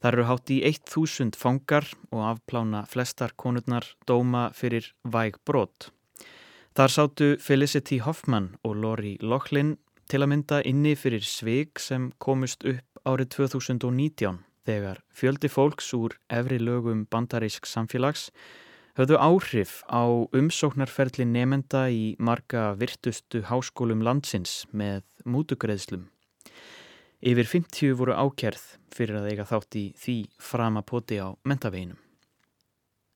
Það 0.00 0.12
eru 0.12 0.26
hátt 0.30 0.50
í 0.50 0.58
1000 0.64 1.36
fangar 1.36 1.86
og 2.08 2.22
afplána 2.32 2.86
flestar 2.88 3.34
konurnar 3.36 3.84
dóma 4.08 4.48
fyrir 4.56 4.86
væg 5.04 5.36
brot. 5.44 5.90
Þar 6.72 6.94
sátu 6.94 7.26
Felicity 7.42 7.98
Hoffman 8.00 8.54
og 8.64 8.78
Lori 8.80 9.18
Lochlin 9.20 9.74
til 10.08 10.22
að 10.24 10.30
mynda 10.32 10.60
inni 10.64 10.94
fyrir 10.96 11.24
svig 11.26 11.82
sem 11.82 12.08
komust 12.18 12.64
upp 12.64 13.02
árið 13.04 13.34
2019 13.36 14.40
þegar 14.68 15.02
fjöldi 15.12 15.50
fólks 15.52 15.92
úr 15.96 16.16
efri 16.32 16.60
lögum 16.62 17.04
bandarísk 17.10 17.68
samfélags 17.68 18.30
höfðu 18.98 19.18
áhrif 19.20 19.80
á 19.88 20.04
umsóknarferðli 20.36 21.26
nefenda 21.28 21.86
í 21.92 22.14
marga 22.18 22.70
virtustu 22.80 23.44
háskólum 23.50 24.02
landsins 24.06 24.64
með 24.72 25.04
mútugreðslum. 25.24 26.08
Yfir 27.20 27.44
50 27.44 27.96
voru 28.00 28.14
ákerð 28.16 28.62
fyrir 28.96 29.18
að 29.18 29.26
eiga 29.28 29.44
þátt 29.44 29.76
í 29.76 29.84
því 30.00 30.14
framapoti 30.40 31.18
á 31.20 31.28
mentaveginum. 31.44 31.98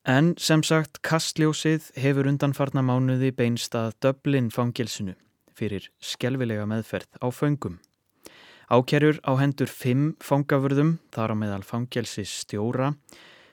En 0.04 0.34
sem 0.36 0.60
sagt, 0.60 1.00
kastljósið 1.00 1.86
hefur 1.96 2.28
undanfarna 2.28 2.82
mánuði 2.84 3.30
beinst 3.32 3.72
að 3.72 3.94
döblin 4.04 4.50
fangilsinu 4.52 5.14
fyrir 5.56 5.88
skelvilega 6.04 6.66
meðferð 6.68 7.16
á 7.24 7.32
föngum. 7.32 7.78
Ákerur 8.68 9.20
á 9.24 9.32
hendur 9.40 9.72
fimm 9.72 10.12
fangavörðum, 10.20 10.98
þar 11.08 11.32
á 11.32 11.36
meðal 11.40 11.64
fangelsis 11.64 12.32
stjóra, 12.44 12.92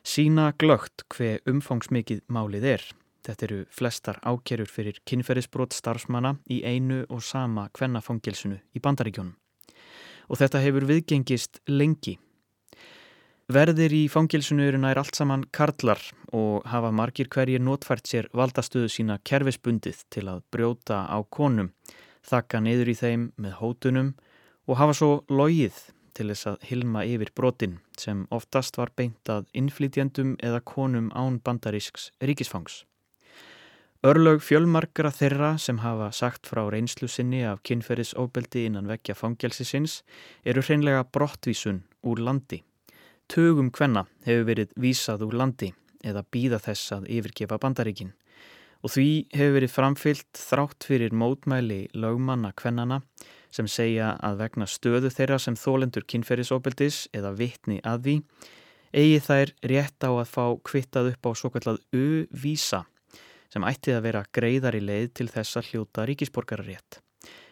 sína 0.04 0.52
glögt 0.60 1.06
hver 1.16 1.40
umfangsmikið 1.48 2.26
málið 2.28 2.68
er. 2.76 2.88
Þetta 3.24 3.48
eru 3.48 3.60
flestar 3.72 4.20
ákerur 4.26 4.68
fyrir 4.68 5.00
kynferðisbrot 5.08 5.78
starfsmanna 5.78 6.40
í 6.52 6.64
einu 6.66 7.06
og 7.08 7.22
sama 7.24 7.70
kvennafangelsinu 7.72 8.60
í 8.76 8.84
bandaríkjónum. 8.84 9.38
Og 10.30 10.42
þetta 10.42 10.62
hefur 10.64 10.86
viðgengist 10.90 11.62
lengi. 11.70 12.18
Verðir 13.52 13.92
í 13.92 14.04
fangelsinu 14.08 14.64
eru 14.64 14.80
nær 14.80 15.00
allt 15.02 15.18
saman 15.18 15.42
karlar 15.52 16.00
og 16.32 16.68
hafa 16.72 16.92
margir 16.96 17.28
hverjir 17.28 17.60
notfært 17.60 18.08
sér 18.08 18.30
valdastöðu 18.38 18.88
sína 18.94 19.18
kerfisbundið 19.28 20.06
til 20.14 20.28
að 20.32 20.44
brjóta 20.54 21.02
á 21.12 21.20
konum, 21.28 21.74
þakka 22.24 22.62
niður 22.64 22.94
í 22.94 22.96
þeim 23.02 23.26
með 23.36 23.58
hótunum 23.60 24.14
og 24.70 24.80
hafa 24.80 24.96
svo 24.96 25.12
logið 25.28 25.82
til 26.16 26.30
þess 26.32 26.48
að 26.54 26.64
hilma 26.70 27.04
yfir 27.08 27.34
brotin 27.36 27.80
sem 28.00 28.24
oftast 28.32 28.80
var 28.80 28.94
beintað 28.96 29.50
innflytjandum 29.58 30.38
eða 30.40 30.64
konum 30.64 31.12
án 31.12 31.42
bandarísks 31.44 32.12
ríkisfangs. 32.24 32.86
Örlög 34.02 34.40
fjölmarkra 34.42 35.12
þeirra 35.14 35.52
sem 35.62 35.78
hafa 35.84 36.08
sagt 36.18 36.48
frá 36.50 36.64
reynslu 36.74 37.06
sinni 37.06 37.44
af 37.46 37.60
kynferðisóbeldi 37.70 38.64
innan 38.66 38.88
vekja 38.90 39.14
fangelsisins 39.14 40.00
eru 40.42 40.64
hreinlega 40.66 41.04
brottvísun 41.06 41.84
úr 42.10 42.22
landi. 42.26 42.64
Tögum 43.30 43.70
hvenna 43.70 44.08
hefur 44.26 44.48
verið 44.48 44.72
vísað 44.74 45.28
úr 45.28 45.36
landi 45.38 45.70
eða 46.02 46.24
býða 46.34 46.58
þess 46.66 46.96
að 46.96 47.06
yfirgefa 47.14 47.60
bandaríkin 47.62 48.10
og 48.82 48.96
því 48.96 49.08
hefur 49.38 49.54
verið 49.60 49.76
framfyllt 49.76 50.42
þrátt 50.50 50.88
fyrir 50.90 51.14
mótmæli 51.14 51.82
lögmanna 51.94 52.56
hvennana 52.58 53.04
sem 53.54 53.70
segja 53.70 54.16
að 54.18 54.42
vegna 54.42 54.66
stöðu 54.66 55.12
þeirra 55.14 55.38
sem 55.46 55.54
þólendur 55.54 56.08
kynferðisóbeldis 56.10 57.04
eða 57.14 57.36
vittni 57.38 57.78
að 57.86 58.08
því 58.08 58.18
eigi 58.98 59.22
þær 59.30 59.54
rétt 59.76 60.10
á 60.10 60.10
að 60.10 60.32
fá 60.34 60.46
kvittað 60.66 61.12
upp 61.14 61.30
á 61.30 61.32
svo 61.38 61.54
kallað 61.54 61.84
U-vísa 61.94 62.88
sem 63.52 63.66
ætti 63.68 63.96
að 63.96 64.06
vera 64.08 64.26
greiðar 64.34 64.78
í 64.80 64.84
leið 64.84 65.14
til 65.20 65.30
þess 65.32 65.60
að 65.60 65.72
hljóta 65.72 66.08
ríkisborgararétt 66.10 67.02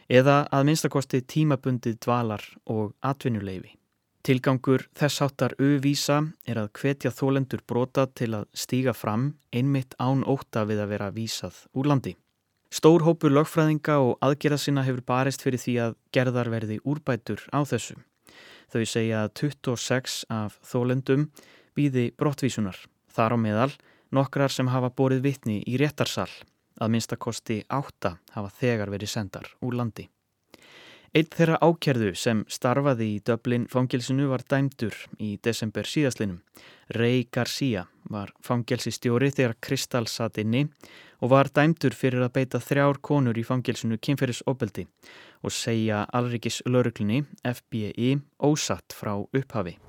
eða 0.10 0.44
að 0.50 0.66
minnstakosti 0.70 1.22
tímabundið 1.30 2.00
dvalar 2.02 2.42
og 2.74 2.96
atvinnuleifi. 3.06 3.76
Tilgangur 4.26 4.84
þess 4.98 5.22
áttar 5.24 5.54
U-vísa 5.62 6.18
er 6.50 6.60
að 6.60 6.72
hvetja 6.76 7.12
þólendur 7.16 7.62
brota 7.66 8.04
til 8.12 8.34
að 8.36 8.50
stíga 8.58 8.94
fram 8.94 9.30
einmitt 9.56 9.96
án 10.02 10.26
óta 10.28 10.66
við 10.68 10.82
að 10.84 10.92
vera 10.96 11.12
vísað 11.16 11.62
úr 11.72 11.88
landi. 11.94 12.16
Stór 12.70 13.06
hópur 13.06 13.32
lögfræðinga 13.34 13.96
og 14.04 14.18
aðgerða 14.22 14.60
sinna 14.62 14.84
hefur 14.86 15.06
barist 15.08 15.42
fyrir 15.42 15.62
því 15.62 15.78
að 15.86 15.96
gerðar 16.14 16.52
verði 16.54 16.82
úrbætur 16.84 17.46
á 17.50 17.64
þessu. 17.66 17.96
Þau 18.70 18.84
segja 18.86 19.24
að 19.24 19.32
26 19.40 20.20
af 20.30 20.60
þólendum 20.68 21.30
býði 21.78 22.12
brottvísunar. 22.20 22.78
Þar 23.10 23.34
á 23.34 23.38
meðal 23.42 23.72
nokkrar 24.16 24.54
sem 24.54 24.70
hafa 24.72 24.90
borið 24.90 25.26
vitni 25.26 25.60
í 25.68 25.78
réttarsal. 25.82 26.30
Að 26.80 26.94
minnstakosti 26.94 27.64
átta 27.68 28.16
hafa 28.36 28.54
þegar 28.62 28.94
verið 28.94 29.12
sendar 29.12 29.50
úr 29.66 29.76
landi. 29.76 30.08
Eitt 31.10 31.34
þeirra 31.34 31.58
ákerðu 31.66 32.12
sem 32.22 32.44
starfaði 32.54 33.08
í 33.16 33.22
Dublin 33.26 33.66
fangilsinu 33.72 34.28
var 34.30 34.44
dæmdur 34.46 34.94
í 35.18 35.40
desember 35.42 35.90
síðaslinum. 35.90 36.44
Ray 36.94 37.26
Garcia 37.34 37.88
var 38.14 38.30
fangelsistjóri 38.46 39.32
þegar 39.34 39.58
Kristall 39.58 40.06
satt 40.06 40.38
inni 40.38 40.68
og 41.20 41.34
var 41.34 41.50
dæmdur 41.50 41.98
fyrir 41.98 42.28
að 42.28 42.36
beita 42.38 42.62
þrjár 42.62 43.02
konur 43.02 43.42
í 43.42 43.48
fangilsinu 43.48 43.98
kynferðisofbeldi 43.98 44.86
og 45.42 45.56
segja 45.56 46.06
Alrikis 46.14 46.62
lauruglunni 46.70 47.24
FBI 47.58 48.20
ósatt 48.46 48.94
frá 48.94 49.16
upphafi. 49.18 49.80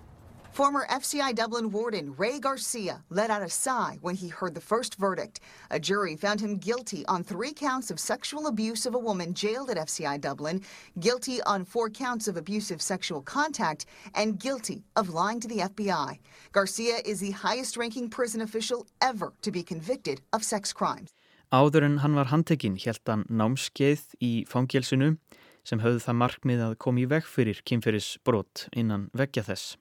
Former 0.60 0.84
FCI 0.90 1.34
Dublin 1.34 1.70
warden 1.70 2.14
Ray 2.18 2.38
Garcia 2.38 3.02
let 3.08 3.30
out 3.30 3.40
a 3.40 3.48
sigh 3.48 3.96
when 4.02 4.14
he 4.14 4.28
heard 4.28 4.54
the 4.54 4.60
first 4.60 4.96
verdict. 4.96 5.40
A 5.70 5.80
jury 5.80 6.16
found 6.16 6.38
him 6.38 6.58
guilty 6.58 7.02
on 7.06 7.24
three 7.24 7.54
counts 7.54 7.90
of 7.90 7.98
sexual 7.98 8.46
abuse 8.46 8.84
of 8.84 8.94
a 8.94 8.98
woman 8.98 9.32
jailed 9.32 9.70
at 9.70 9.78
FCI 9.78 10.20
Dublin, 10.20 10.60
guilty 10.98 11.40
on 11.44 11.64
four 11.64 11.88
counts 11.88 12.28
of 12.28 12.36
abusive 12.36 12.82
sexual 12.82 13.22
contact, 13.22 13.86
and 14.14 14.38
guilty 14.38 14.84
of 14.96 15.08
lying 15.08 15.40
to 15.40 15.48
the 15.48 15.60
FBI. 15.60 16.18
Garcia 16.52 16.98
is 17.06 17.20
the 17.20 17.30
highest 17.30 17.78
ranking 17.78 18.10
prison 18.10 18.42
official 18.42 18.86
ever 19.00 19.32
to 19.40 19.50
be 19.50 19.62
convicted 19.62 20.20
of 20.34 20.44
sex 20.44 20.74
crimes. 20.74 21.08
Áður 21.50 21.84
en 21.84 21.98
hann 22.04 22.14
var 22.14 22.26
handtekinn 22.26 22.76
helt 22.84 23.08
hann 23.08 23.24
námskeið 23.30 24.04
í 24.20 24.34
fangelsinu 24.44 25.14
sem 25.64 25.80
höfðu 25.80 26.04
það 26.04 26.24
markmið 26.28 26.66
að 26.68 26.80
koma 26.84 27.00
í 27.00 27.08
veg 27.08 27.24
fyrir 27.24 27.64
kynferðisbrot 27.64 28.68
innan 28.76 29.08
vekja 29.16 29.48
þess. 29.48 29.78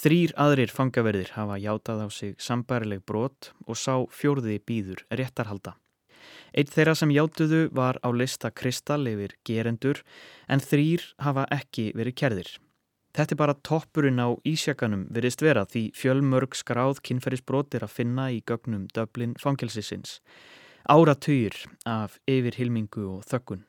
Þrýr 0.00 0.32
aðrir 0.40 0.72
fangaverðir 0.72 1.34
hafa 1.36 1.58
játað 1.60 2.04
á 2.04 2.08
sig 2.10 2.34
sambarileg 2.40 3.04
brot 3.06 3.52
og 3.66 3.76
sá 3.76 4.02
fjórði 4.10 4.58
býður 4.66 5.04
réttarhalda. 5.12 5.76
Eitt 6.52 6.72
þeirra 6.72 6.94
sem 6.98 7.12
játuðu 7.12 7.62
var 7.74 7.98
á 8.04 8.08
lista 8.12 8.50
Kristall 8.50 9.06
yfir 9.08 9.36
gerendur 9.48 10.02
en 10.48 10.60
þrýr 10.60 11.04
hafa 11.22 11.46
ekki 11.54 11.90
verið 11.96 12.18
kerðir. 12.18 12.50
Þetta 13.12 13.34
er 13.34 13.40
bara 13.40 13.58
toppurinn 13.68 14.20
á 14.24 14.32
ísjakanum 14.48 15.04
virðist 15.12 15.44
vera 15.44 15.66
því 15.68 15.90
fjölmörg 15.96 16.56
skráð 16.56 17.02
kynferðisbrot 17.04 17.76
er 17.76 17.84
að 17.84 17.96
finna 17.98 18.30
í 18.32 18.40
gögnum 18.48 18.86
Dublin 18.96 19.34
fangelsisins. 19.40 20.20
Áratugir 20.88 21.58
af 21.84 22.16
yfirhilmingu 22.26 23.04
og 23.18 23.28
þökkun. 23.28 23.66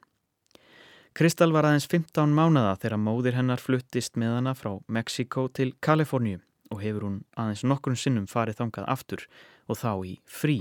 Kristal 1.13 1.51
var 1.53 1.67
aðeins 1.69 1.85
15 1.85 2.31
mánada 2.33 2.71
þegar 2.81 2.97
móðir 2.97 3.35
hennar 3.37 3.61
fluttist 3.61 4.15
með 4.17 4.31
hana 4.33 4.53
frá 4.57 4.71
Mexiko 4.89 5.43
til 5.53 5.75
Kaliforníu 5.77 6.39
og 6.73 6.79
hefur 6.81 7.03
hún 7.05 7.19
aðeins 7.37 7.61
nokkurn 7.69 7.99
sinnum 8.01 8.25
farið 8.31 8.57
þangað 8.63 8.87
aftur 8.89 9.25
og 9.69 9.77
þá 9.77 9.91
í 10.09 10.13
frí. 10.25 10.55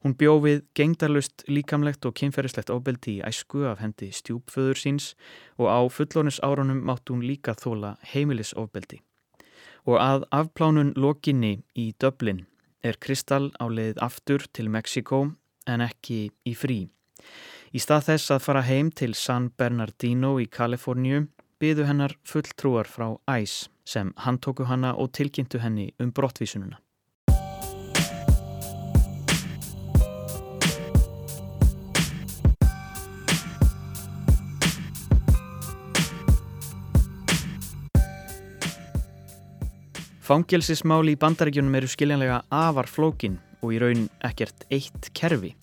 Hún 0.00 0.16
bjófið 0.16 0.62
gengdarlust 0.72 1.44
líkamlegt 1.44 2.08
og 2.08 2.16
kynferðislegt 2.16 2.72
ofbeldi 2.72 3.18
í 3.18 3.24
æsku 3.28 3.66
af 3.68 3.82
hendi 3.84 4.08
stjúpföður 4.16 4.80
síns 4.80 5.10
og 5.60 5.68
á 5.68 5.80
fullónis 5.92 6.40
árunum 6.40 6.80
mátt 6.88 7.12
hún 7.12 7.20
líka 7.28 7.52
þóla 7.52 7.98
heimilisofbeldi. 8.14 9.02
Og 9.84 10.00
að 10.00 10.24
afplánun 10.32 10.96
lokinni 10.96 11.58
í 11.76 11.90
Dublin 12.00 12.46
er 12.80 12.96
Kristal 12.96 13.52
á 13.60 13.68
leið 13.68 14.00
aftur 14.00 14.48
til 14.56 14.72
Mexiko 14.72 15.26
en 15.68 15.84
ekki 15.84 16.30
í 16.48 16.56
frí. 16.56 16.86
Í 17.74 17.80
stað 17.82 18.04
þess 18.06 18.30
að 18.30 18.44
fara 18.44 18.60
heim 18.62 18.90
til 18.94 19.16
San 19.18 19.48
Bernardino 19.58 20.36
í 20.38 20.44
Kaliforníu 20.46 21.24
byðu 21.58 21.88
hennar 21.88 22.12
fulltrúar 22.22 22.86
frá 22.86 23.08
ICE 23.26 23.66
sem 23.82 24.12
handtóku 24.22 24.68
hanna 24.68 24.92
og 24.94 25.10
tilkynntu 25.18 25.58
henni 25.58 25.88
um 25.98 26.12
brottvísununa. 26.14 26.78
Fangelsismáli 40.22 41.18
í 41.18 41.20
bandaríkjunum 41.20 41.74
eru 41.82 41.90
skiljanlega 41.90 42.38
afar 42.54 42.86
flókin 42.86 43.42
og 43.66 43.74
í 43.74 43.82
raun 43.82 44.06
ekkert 44.22 44.62
eitt 44.70 45.10
kerfi. 45.10 45.56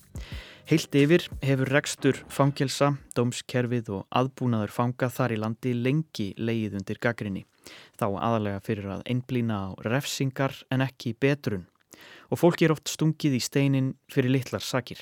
Heilt 0.70 0.96
yfir 0.96 1.24
hefur 1.42 1.70
rekstur 1.74 2.18
fangelsa, 2.32 2.92
dómskerfið 3.18 3.90
og 3.96 4.04
aðbúnaður 4.14 4.74
fanga 4.76 5.10
þar 5.12 5.34
í 5.36 5.40
landi 5.42 5.74
lengi 5.74 6.28
leið 6.38 6.78
undir 6.80 7.00
gaggrinni. 7.02 7.46
Þá 7.98 8.06
aðalega 8.12 8.62
fyrir 8.66 8.92
að 8.94 9.02
einblýna 9.10 9.58
á 9.58 9.70
refsingar 9.88 10.54
en 10.72 10.86
ekki 10.86 11.16
betrun 11.20 11.66
og 12.32 12.40
fólki 12.40 12.66
er 12.66 12.76
oft 12.76 12.90
stungið 12.90 13.36
í 13.38 13.42
steinin 13.44 13.90
fyrir 14.12 14.32
litlar 14.38 14.64
sakir. 14.64 15.02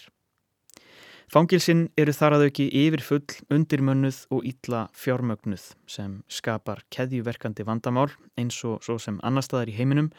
Fangilsin 1.29 1.83
eru 1.99 2.13
þar 2.15 2.39
að 2.39 2.47
auki 2.47 2.65
yfir 2.73 3.03
full, 3.05 3.35
undirmönnuð 3.53 4.23
og 4.33 4.47
ítla 4.49 4.87
fjármögnuð 4.97 5.67
sem 5.85 6.15
skapar 6.25 6.81
keðjuverkandi 6.89 7.67
vandamál 7.67 8.09
eins 8.39 8.57
og 8.65 8.81
svo 8.81 8.97
sem 8.97 9.19
annar 9.21 9.45
staðar 9.45 9.69
í 9.69 9.75
heiminum 9.77 10.09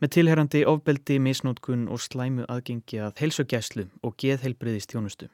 með 0.00 0.12
tilherrandi 0.16 0.62
ofbeldi, 0.68 1.18
misnótkun 1.22 1.86
og 1.92 2.02
slæmu 2.04 2.46
aðgengi 2.52 3.00
að 3.00 3.20
heilsugæslu 3.22 3.86
og 4.04 4.16
geðheilbriðist 4.20 4.92
þjónustu. 4.92 5.28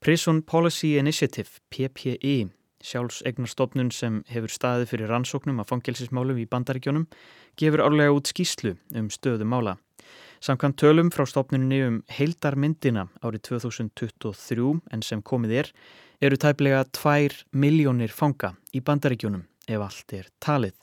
Prison 0.00 0.42
Policy 0.42 0.94
Initiative, 0.98 1.60
PPI, 1.70 2.50
sjálfsegnarstofnun 2.84 3.90
sem 3.94 4.20
hefur 4.28 4.52
staðið 4.52 4.90
fyrir 4.92 5.12
rannsóknum 5.12 5.62
af 5.62 5.70
fangelsismálum 5.72 6.40
í 6.42 6.48
bandaríkjónum, 6.50 7.06
gefur 7.60 7.84
árlega 7.84 8.12
út 8.16 8.28
skýslu 8.28 8.74
um 8.96 9.08
stöðu 9.12 9.48
mála. 9.48 9.78
Samkvæmt 10.44 10.76
tölum 10.82 11.08
frá 11.14 11.24
stofnunni 11.28 11.80
um 11.86 12.02
heildarmyndina 12.12 13.06
árið 13.24 13.46
2023 13.48 14.74
en 14.92 15.02
sem 15.02 15.22
komið 15.24 15.56
er, 15.62 15.72
eru 16.20 16.36
tæplega 16.36 16.84
2 16.92 17.56
miljónir 17.56 18.12
fanga 18.12 18.52
í 18.76 18.84
bandaríkjónum 18.84 19.46
ef 19.68 19.86
allt 19.88 20.16
er 20.18 20.28
talið. 20.44 20.76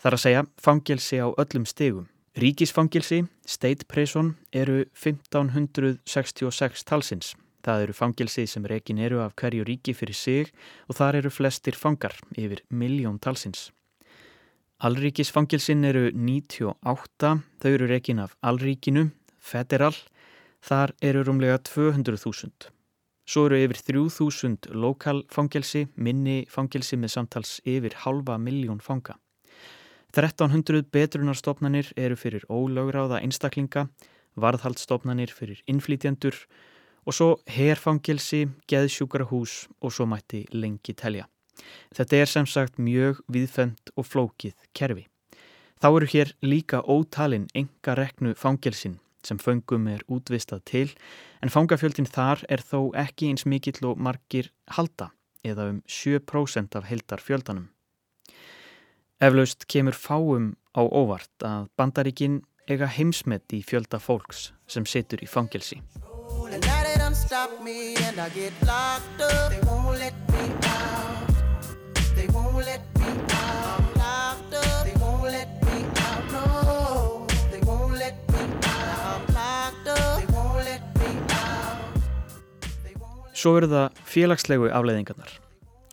Þar 0.00 0.16
að 0.16 0.22
segja 0.22 0.46
fangelsi 0.62 1.18
á 1.18 1.26
öllum 1.34 1.66
stegum 1.66 2.06
Ríkisfangilsi, 2.40 3.26
State 3.44 3.84
Prison, 3.84 4.30
eru 4.50 4.86
1566 4.96 6.84
talsins. 6.88 7.34
Það 7.60 7.82
eru 7.84 7.92
fangilsi 7.98 8.46
sem 8.48 8.64
rekin 8.64 9.02
eru 9.04 9.20
af 9.20 9.34
hverju 9.36 9.66
ríki 9.68 9.92
fyrir 9.92 10.16
sig 10.16 10.48
og 10.88 10.96
þar 10.96 11.18
eru 11.20 11.28
flestir 11.28 11.76
fangar 11.76 12.16
yfir 12.40 12.62
miljón 12.72 13.20
talsins. 13.20 13.66
Alríkisfangilsin 14.80 15.84
eru 15.84 16.06
98, 16.16 17.36
þau 17.60 17.70
eru 17.74 17.92
rekin 17.92 18.24
af 18.24 18.32
alríkinu, 18.40 19.10
federal, 19.36 19.92
þar 20.64 20.96
eru 21.04 21.28
rúmlega 21.28 21.60
200.000. 21.68 22.70
Svo 23.28 23.50
eru 23.50 23.60
yfir 23.66 23.84
3.000 24.00 24.72
lokalfangilsi, 24.72 25.90
minni 25.96 26.46
fangilsi 26.48 26.96
með 26.96 27.18
samtals 27.18 27.58
yfir 27.68 28.00
halva 28.06 28.40
miljón 28.40 28.80
fanga. 28.80 29.20
1300 30.10 30.88
betrunarstofnanir 30.90 31.92
eru 31.96 32.16
fyrir 32.18 32.46
ólögráða 32.50 33.20
einstaklinga, 33.22 33.86
varðhaldstofnanir 34.40 35.30
fyrir 35.34 35.60
innflýtjandur 35.70 36.36
og 37.06 37.16
svo 37.16 37.28
herfangilsi, 37.50 38.48
geðsjúkrahús 38.70 39.68
og 39.80 39.94
svo 39.94 40.06
mætti 40.10 40.44
lengi 40.52 40.94
telja. 40.94 41.28
Þetta 41.94 42.16
er 42.16 42.30
sem 42.30 42.48
sagt 42.48 42.80
mjög 42.80 43.20
viðfemt 43.30 43.92
og 43.96 44.08
flókið 44.08 44.56
kerfi. 44.74 45.06
Þá 45.80 45.88
eru 45.88 46.10
hér 46.12 46.34
líka 46.44 46.82
ótalinn 46.84 47.48
enga 47.56 47.94
reknu 47.96 48.34
fangilsin 48.36 48.98
sem 49.24 49.38
föngum 49.40 49.88
er 49.92 50.04
útvistað 50.08 50.62
til 50.68 50.86
en 51.44 51.52
fangafjöldin 51.52 52.08
þar 52.08 52.44
er 52.48 52.62
þó 52.64 52.90
ekki 52.96 53.30
eins 53.30 53.46
mikill 53.48 53.84
og 53.88 54.00
margir 54.00 54.50
halda 54.76 55.10
eða 55.44 55.70
um 55.72 55.82
7% 55.88 56.76
af 56.76 56.88
heldar 56.88 57.20
fjöldanum. 57.24 57.68
Eflaust 59.20 59.66
kemur 59.68 59.92
fáum 59.92 60.44
á 60.72 60.80
óvart 60.80 61.44
að 61.44 61.66
bandaríkin 61.76 62.38
eiga 62.72 62.86
heimsmet 62.88 63.52
í 63.52 63.58
fjölda 63.60 63.98
fólks 64.00 64.46
sem 64.64 64.86
situr 64.88 65.20
í 65.20 65.28
fangelsi. 65.28 65.76
Svo 83.36 83.54
eru 83.60 83.68
það 83.68 84.02
félagslegu 84.16 84.72
afleiðingarnar. 84.72 85.49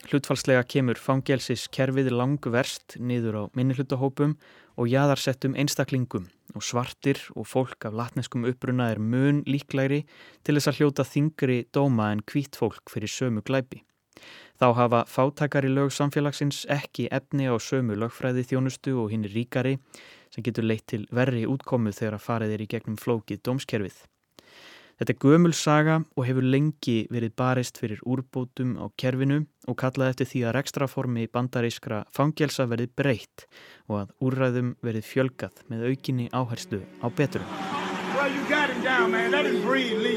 Hlutfalslega 0.08 0.62
kemur 0.72 0.96
fangelsiskerfið 1.04 2.14
langverst 2.14 2.94
niður 2.96 3.36
á 3.36 3.44
minnihlutahópum 3.60 4.38
og 4.80 4.88
jaðarsettum 4.88 5.58
einstaklingum 5.60 6.30
og 6.56 6.64
svartir 6.64 7.20
og 7.36 7.50
fólk 7.52 7.90
af 7.90 7.98
latneskum 8.00 8.48
uppruna 8.48 8.88
er 8.94 9.02
mun 9.04 9.42
líklæri 9.44 10.06
til 10.48 10.56
þess 10.56 10.72
að 10.72 10.80
hljóta 10.80 11.08
þingri 11.12 11.60
dóma 11.76 12.14
en 12.14 12.24
hvít 12.24 12.56
fólk 12.56 12.88
fyrir 12.94 13.12
sömu 13.12 13.44
glæpi. 13.44 13.84
Þá 14.56 14.68
hafa 14.80 15.04
fátakari 15.12 15.76
lög 15.76 15.92
samfélagsins 15.92 16.64
ekki 16.72 17.10
efni 17.12 17.52
á 17.52 17.60
sömu 17.60 18.00
lögfræði 18.00 18.48
þjónustu 18.48 18.96
og 19.04 19.12
hinn 19.12 19.28
er 19.28 19.36
ríkari 19.36 19.76
sem 20.32 20.46
getur 20.46 20.72
leitt 20.72 20.88
til 20.88 21.04
verri 21.12 21.44
útkomu 21.44 21.92
þegar 21.92 22.16
að 22.16 22.30
farið 22.32 22.56
er 22.56 22.64
í 22.64 22.72
gegnum 22.72 22.96
flókið 22.96 23.44
dómskerfið. 23.44 24.06
Þetta 24.98 25.14
er 25.14 25.18
gömul 25.22 25.54
saga 25.54 25.96
og 26.18 26.26
hefur 26.26 26.42
lengi 26.42 26.96
verið 27.14 27.36
barist 27.38 27.78
fyrir 27.78 28.00
úrbótum 28.02 28.72
á 28.82 28.90
kerfinu 28.98 29.44
og 29.70 29.78
kallaði 29.78 30.16
eftir 30.16 30.30
því 30.32 30.42
að 30.48 30.56
rekstraformi 30.58 31.26
bandarískra 31.30 32.00
fangelsa 32.10 32.66
verið 32.72 32.96
breytt 32.98 33.46
og 33.86 34.00
að 34.00 34.16
úrræðum 34.26 34.72
verið 34.82 35.06
fjölgað 35.06 35.62
með 35.70 35.86
aukinni 35.92 36.26
áherslu 36.34 36.82
á 36.82 37.08
beturum. 37.14 37.46
Well, 38.18 38.34
down, 38.82 39.14
breathe, 39.62 40.08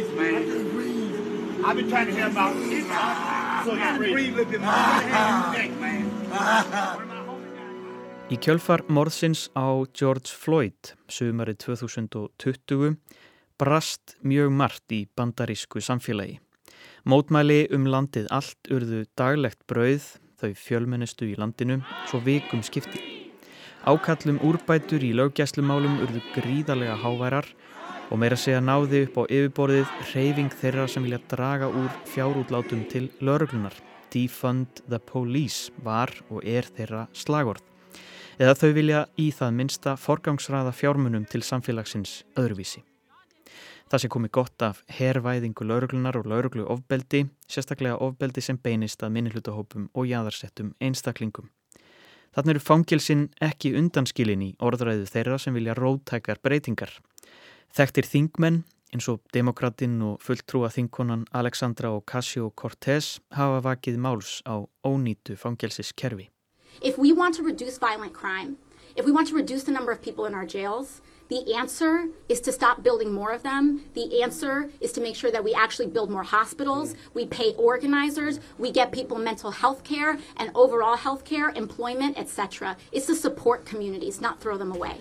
Í 8.30 8.36
kjölfar 8.40 8.86
morðsins 8.88 9.50
á 9.52 9.84
George 9.92 10.32
Floyd 10.32 10.94
sumari 11.10 11.52
2020 11.60 12.96
brast 13.60 14.16
mjög 14.24 14.52
margt 14.56 14.92
í 14.96 15.04
bandarísku 15.16 15.82
samfélagi. 15.84 16.38
Mótmæli 17.04 17.66
um 17.76 17.84
landið 17.88 18.28
allt 18.32 18.70
urðu 18.72 19.02
daglegt 19.16 19.60
brauð, 19.68 20.06
þau 20.40 20.52
fjölmennistu 20.56 21.28
í 21.28 21.36
landinu, 21.36 21.80
svo 22.08 22.22
vikum 22.24 22.62
skipti. 22.64 23.00
Ákallum 23.84 24.40
úrbætur 24.44 25.04
í 25.04 25.12
löggæslumálum 25.16 26.00
urðu 26.04 26.20
gríðarlega 26.34 26.96
háværar 27.00 27.48
og 28.10 28.20
meira 28.20 28.36
segja 28.36 28.60
náði 28.64 29.04
upp 29.06 29.20
á 29.20 29.22
yfirborðið 29.28 29.94
reyfing 30.10 30.52
þeirra 30.60 30.88
sem 30.88 31.04
vilja 31.06 31.20
draga 31.30 31.68
úr 31.68 31.88
fjárútlátum 32.12 32.84
til 32.92 33.08
lauruglunar. 33.20 33.76
Defund 34.10 34.82
the 34.88 34.98
Police 34.98 35.72
var 35.84 36.12
og 36.28 36.44
er 36.44 36.68
þeirra 36.68 37.06
slagord. 37.12 37.64
Eða 38.40 38.56
þau 38.56 38.70
vilja 38.76 39.02
í 39.20 39.30
það 39.36 39.56
minsta 39.56 39.96
forgangsraða 40.00 40.72
fjármunum 40.72 41.28
til 41.28 41.44
samfélagsins 41.44 42.22
öðruvísi. 42.40 42.82
Það 43.90 44.02
sé 44.04 44.08
komið 44.14 44.30
gott 44.36 44.62
af 44.62 44.80
herrvæðingu 45.00 45.64
lauruglunar 45.66 46.14
og 46.20 46.28
lauruglu 46.30 46.62
ofbeldi, 46.70 47.24
sérstaklega 47.50 47.96
ofbeldi 47.98 48.44
sem 48.46 48.58
beinist 48.62 49.02
að 49.02 49.16
minnihlutahópum 49.16 49.88
og 49.98 50.06
jæðarsettum 50.06 50.76
einstaklingum. 50.78 51.48
Þannig 52.30 52.54
eru 52.54 52.62
fangilsin 52.62 53.24
ekki 53.42 53.72
undanskilin 53.74 54.44
í 54.46 54.52
orðræðu 54.62 55.08
þeirra 55.10 55.40
sem 55.42 55.58
vilja 55.58 55.74
rótækar 55.74 56.38
breytingar. 56.38 56.92
Þekktir 57.74 58.06
þingmenn 58.06 58.62
eins 58.94 59.10
og 59.10 59.24
demokratinn 59.34 59.98
og 60.06 60.22
fulltrúa 60.22 60.70
þingkonan 60.70 61.26
Alexandra 61.34 61.90
Ocasio-Cortez 61.98 63.16
hafa 63.34 63.58
vakið 63.66 63.98
máls 63.98 64.38
á 64.46 64.62
ónýtu 64.86 65.34
fangelsiskerfi. 65.34 66.30
If 66.80 66.96
we 66.96 67.10
want 67.10 67.34
to 67.38 67.42
reduce 67.42 67.78
violent 67.78 68.14
crime, 68.14 68.54
if 68.94 69.04
we 69.04 69.10
want 69.10 69.26
to 69.30 69.34
reduce 69.34 69.64
the 69.64 69.74
number 69.74 69.90
of 69.90 70.00
people 70.00 70.26
in 70.26 70.34
our 70.34 70.46
jails, 70.46 71.02
the 71.30 71.54
answer 71.54 72.08
is 72.28 72.40
to 72.40 72.50
stop 72.50 72.82
building 72.82 73.12
more 73.12 73.30
of 73.30 73.44
them. 73.44 73.84
The 73.94 74.20
answer 74.20 74.68
is 74.80 74.90
to 74.94 75.00
make 75.00 75.14
sure 75.14 75.30
that 75.30 75.44
we 75.44 75.54
actually 75.54 75.86
build 75.86 76.10
more 76.10 76.24
hospitals, 76.24 76.92
mm. 76.92 76.96
we 77.14 77.24
pay 77.24 77.54
organizers, 77.54 78.40
we 78.58 78.72
get 78.72 78.90
people 78.90 79.16
mental 79.16 79.52
health 79.52 79.84
care 79.84 80.18
and 80.38 80.50
overall 80.56 80.96
health 80.96 81.24
care, 81.24 81.50
employment, 81.50 82.18
etc. 82.18 82.76
It's 82.90 83.06
to 83.06 83.14
support 83.14 83.64
communities, 83.64 84.20
not 84.20 84.40
throw 84.40 84.58
them 84.58 84.72
away. 84.72 84.98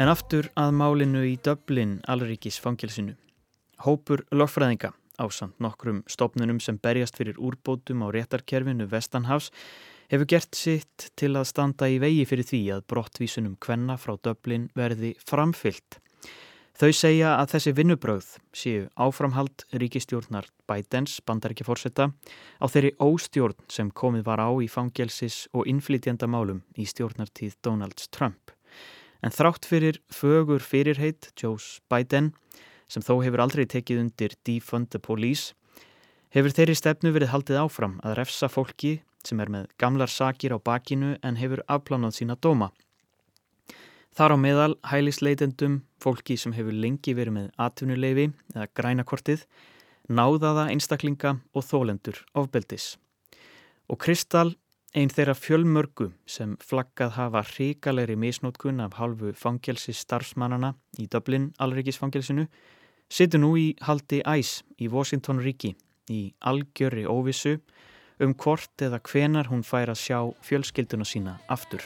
En 0.00 0.08
aftur 0.08 0.48
að 0.56 0.70
málinu 0.72 1.26
í 1.28 1.36
Dublin 1.44 1.98
alríkis 2.08 2.56
fangilsinu. 2.56 3.12
Hópur 3.84 4.24
lögfræðinga 4.32 4.94
á 5.20 5.28
samt 5.28 5.60
nokkrum 5.60 6.02
stopnunum 6.08 6.60
sem 6.64 6.80
berjast 6.80 7.20
fyrir 7.20 7.36
úrbótum 7.36 8.02
á 8.02 8.08
réttarkerfinu 8.08 8.88
Vestanhavs 8.88 9.50
hefur 10.10 10.26
gert 10.26 10.56
sitt 10.56 11.10
til 11.20 11.36
að 11.36 11.50
standa 11.52 11.88
í 11.92 12.00
vegi 12.02 12.24
fyrir 12.26 12.48
því 12.48 12.62
að 12.76 12.86
brottvísunum 12.90 13.58
kvenna 13.62 13.98
frá 14.00 14.16
Dublin 14.16 14.70
verði 14.74 15.14
framfyllt. 15.22 16.00
Þau 16.80 16.92
segja 16.96 17.34
að 17.36 17.50
þessi 17.52 17.72
vinnubröð 17.76 18.28
séu 18.56 18.84
áframhald 18.96 19.66
ríkistjórnar 19.82 20.46
Bidens 20.64 21.18
bandaríkjaforsetta 21.28 22.06
á 22.08 22.66
þeirri 22.72 22.94
óstjórn 23.04 23.58
sem 23.68 23.90
komið 23.92 24.24
var 24.30 24.40
á 24.40 24.48
í 24.64 24.68
fangelsis 24.72 25.42
og 25.52 25.68
innflytjandamálum 25.68 26.62
í 26.80 26.88
stjórnartíð 26.88 27.58
Donalds 27.60 28.08
Trump. 28.08 28.54
En 29.20 29.34
þrátt 29.34 29.68
fyrir 29.68 30.00
fögur 30.08 30.64
fyrirheit 30.64 31.28
Joes 31.36 31.82
Biden 31.92 32.32
sem 32.90 33.04
þó 33.06 33.20
hefur 33.22 33.44
aldrei 33.44 33.64
tekið 33.70 34.02
undir 34.04 34.34
Defund 34.44 34.90
the 34.90 34.98
Police 34.98 35.54
hefur 36.34 36.54
þeirri 36.54 36.76
stefnu 36.78 37.14
verið 37.14 37.32
haldið 37.32 37.62
áfram 37.64 37.96
að 38.06 38.18
refsa 38.20 38.50
fólki 38.50 39.00
sem 39.26 39.40
er 39.42 39.50
með 39.52 39.66
gamlar 39.80 40.10
sakir 40.10 40.54
á 40.54 40.58
bakinu 40.58 41.16
en 41.26 41.38
hefur 41.40 41.62
afplánað 41.68 42.16
sína 42.20 42.36
dóma. 42.40 42.70
Þar 44.16 44.34
á 44.34 44.36
meðal 44.42 44.72
hælisleitendum, 44.90 45.82
fólki 46.02 46.36
sem 46.40 46.54
hefur 46.56 46.74
lengi 46.74 47.14
verið 47.14 47.36
með 47.36 47.50
atvinnuleifi 47.62 48.30
eða 48.54 48.66
grænakortið, 48.74 49.44
náðaða 50.10 50.66
einstaklinga 50.72 51.36
og 51.54 51.66
þólendur 51.66 52.18
ofbeldis. 52.34 52.96
Og 53.90 54.00
Kristal, 54.02 54.56
einn 54.94 55.12
þeirra 55.12 55.36
fjölmörgu 55.38 56.10
sem 56.26 56.56
flaggað 56.62 57.14
hafa 57.18 57.44
hrikalegri 57.52 58.16
misnótkun 58.18 58.82
af 58.82 58.98
halvu 58.98 59.30
fangelsi 59.38 59.94
starfsmannana 59.94 60.74
í 60.98 61.06
Dublin 61.10 61.52
alreikisfangelsinu, 61.62 62.48
situr 63.10 63.42
nú 63.42 63.54
í 63.58 63.66
haldi 63.82 64.22
æs 64.22 64.60
í 64.78 64.88
Washington 64.88 65.42
ríki 65.42 65.74
í 66.10 66.20
algjöri 66.40 67.06
óvissu 67.10 67.58
um 68.20 68.34
hvort 68.34 68.84
eða 68.84 69.00
hvenar 69.02 69.50
hún 69.50 69.64
fær 69.66 69.90
að 69.92 70.02
sjá 70.04 70.18
fjölskylduna 70.44 71.06
sína 71.08 71.38
aftur. 71.48 71.82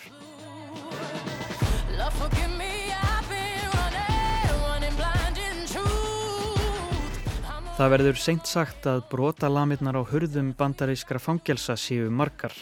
Það 7.75 7.91
verður 7.91 8.19
seint 8.23 8.47
sagt 8.47 8.85
að 8.87 9.01
brotalamirnar 9.11 9.97
á 9.99 10.03
hurðum 10.07 10.53
bandarískra 10.55 11.19
fangelsa 11.19 11.75
séu 11.75 12.07
margar 12.07 12.55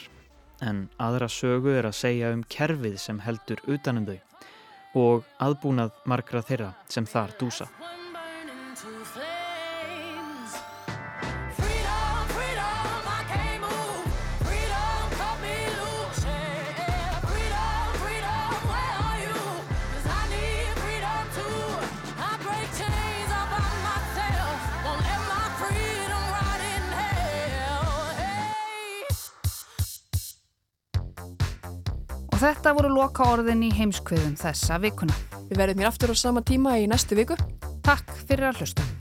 en 0.64 0.86
aðra 0.96 1.28
sögu 1.28 1.74
er 1.76 1.90
að 1.90 1.98
segja 1.98 2.30
um 2.32 2.44
kerfið 2.48 2.96
sem 3.02 3.18
heldur 3.20 3.60
utanum 3.68 4.06
þau 4.08 4.20
og 5.02 5.28
aðbúnað 5.40 5.92
margra 6.08 6.40
þeirra 6.44 6.70
sem 6.88 7.04
þar 7.08 7.36
dúsa. 7.40 7.68
Þetta 32.42 32.72
voru 32.74 32.88
loka 32.90 33.26
orðin 33.30 33.62
í 33.62 33.70
heimskviðum 33.76 34.34
þessa 34.40 34.80
vikuna. 34.82 35.14
Við 35.50 35.60
verðum 35.60 35.84
hér 35.84 35.92
aftur 35.92 36.10
á 36.10 36.16
sama 36.18 36.42
tíma 36.42 36.74
í 36.82 36.88
næstu 36.90 37.18
viku. 37.18 37.38
Takk 37.86 38.10
fyrir 38.26 38.50
að 38.50 38.62
hlusta. 38.62 38.91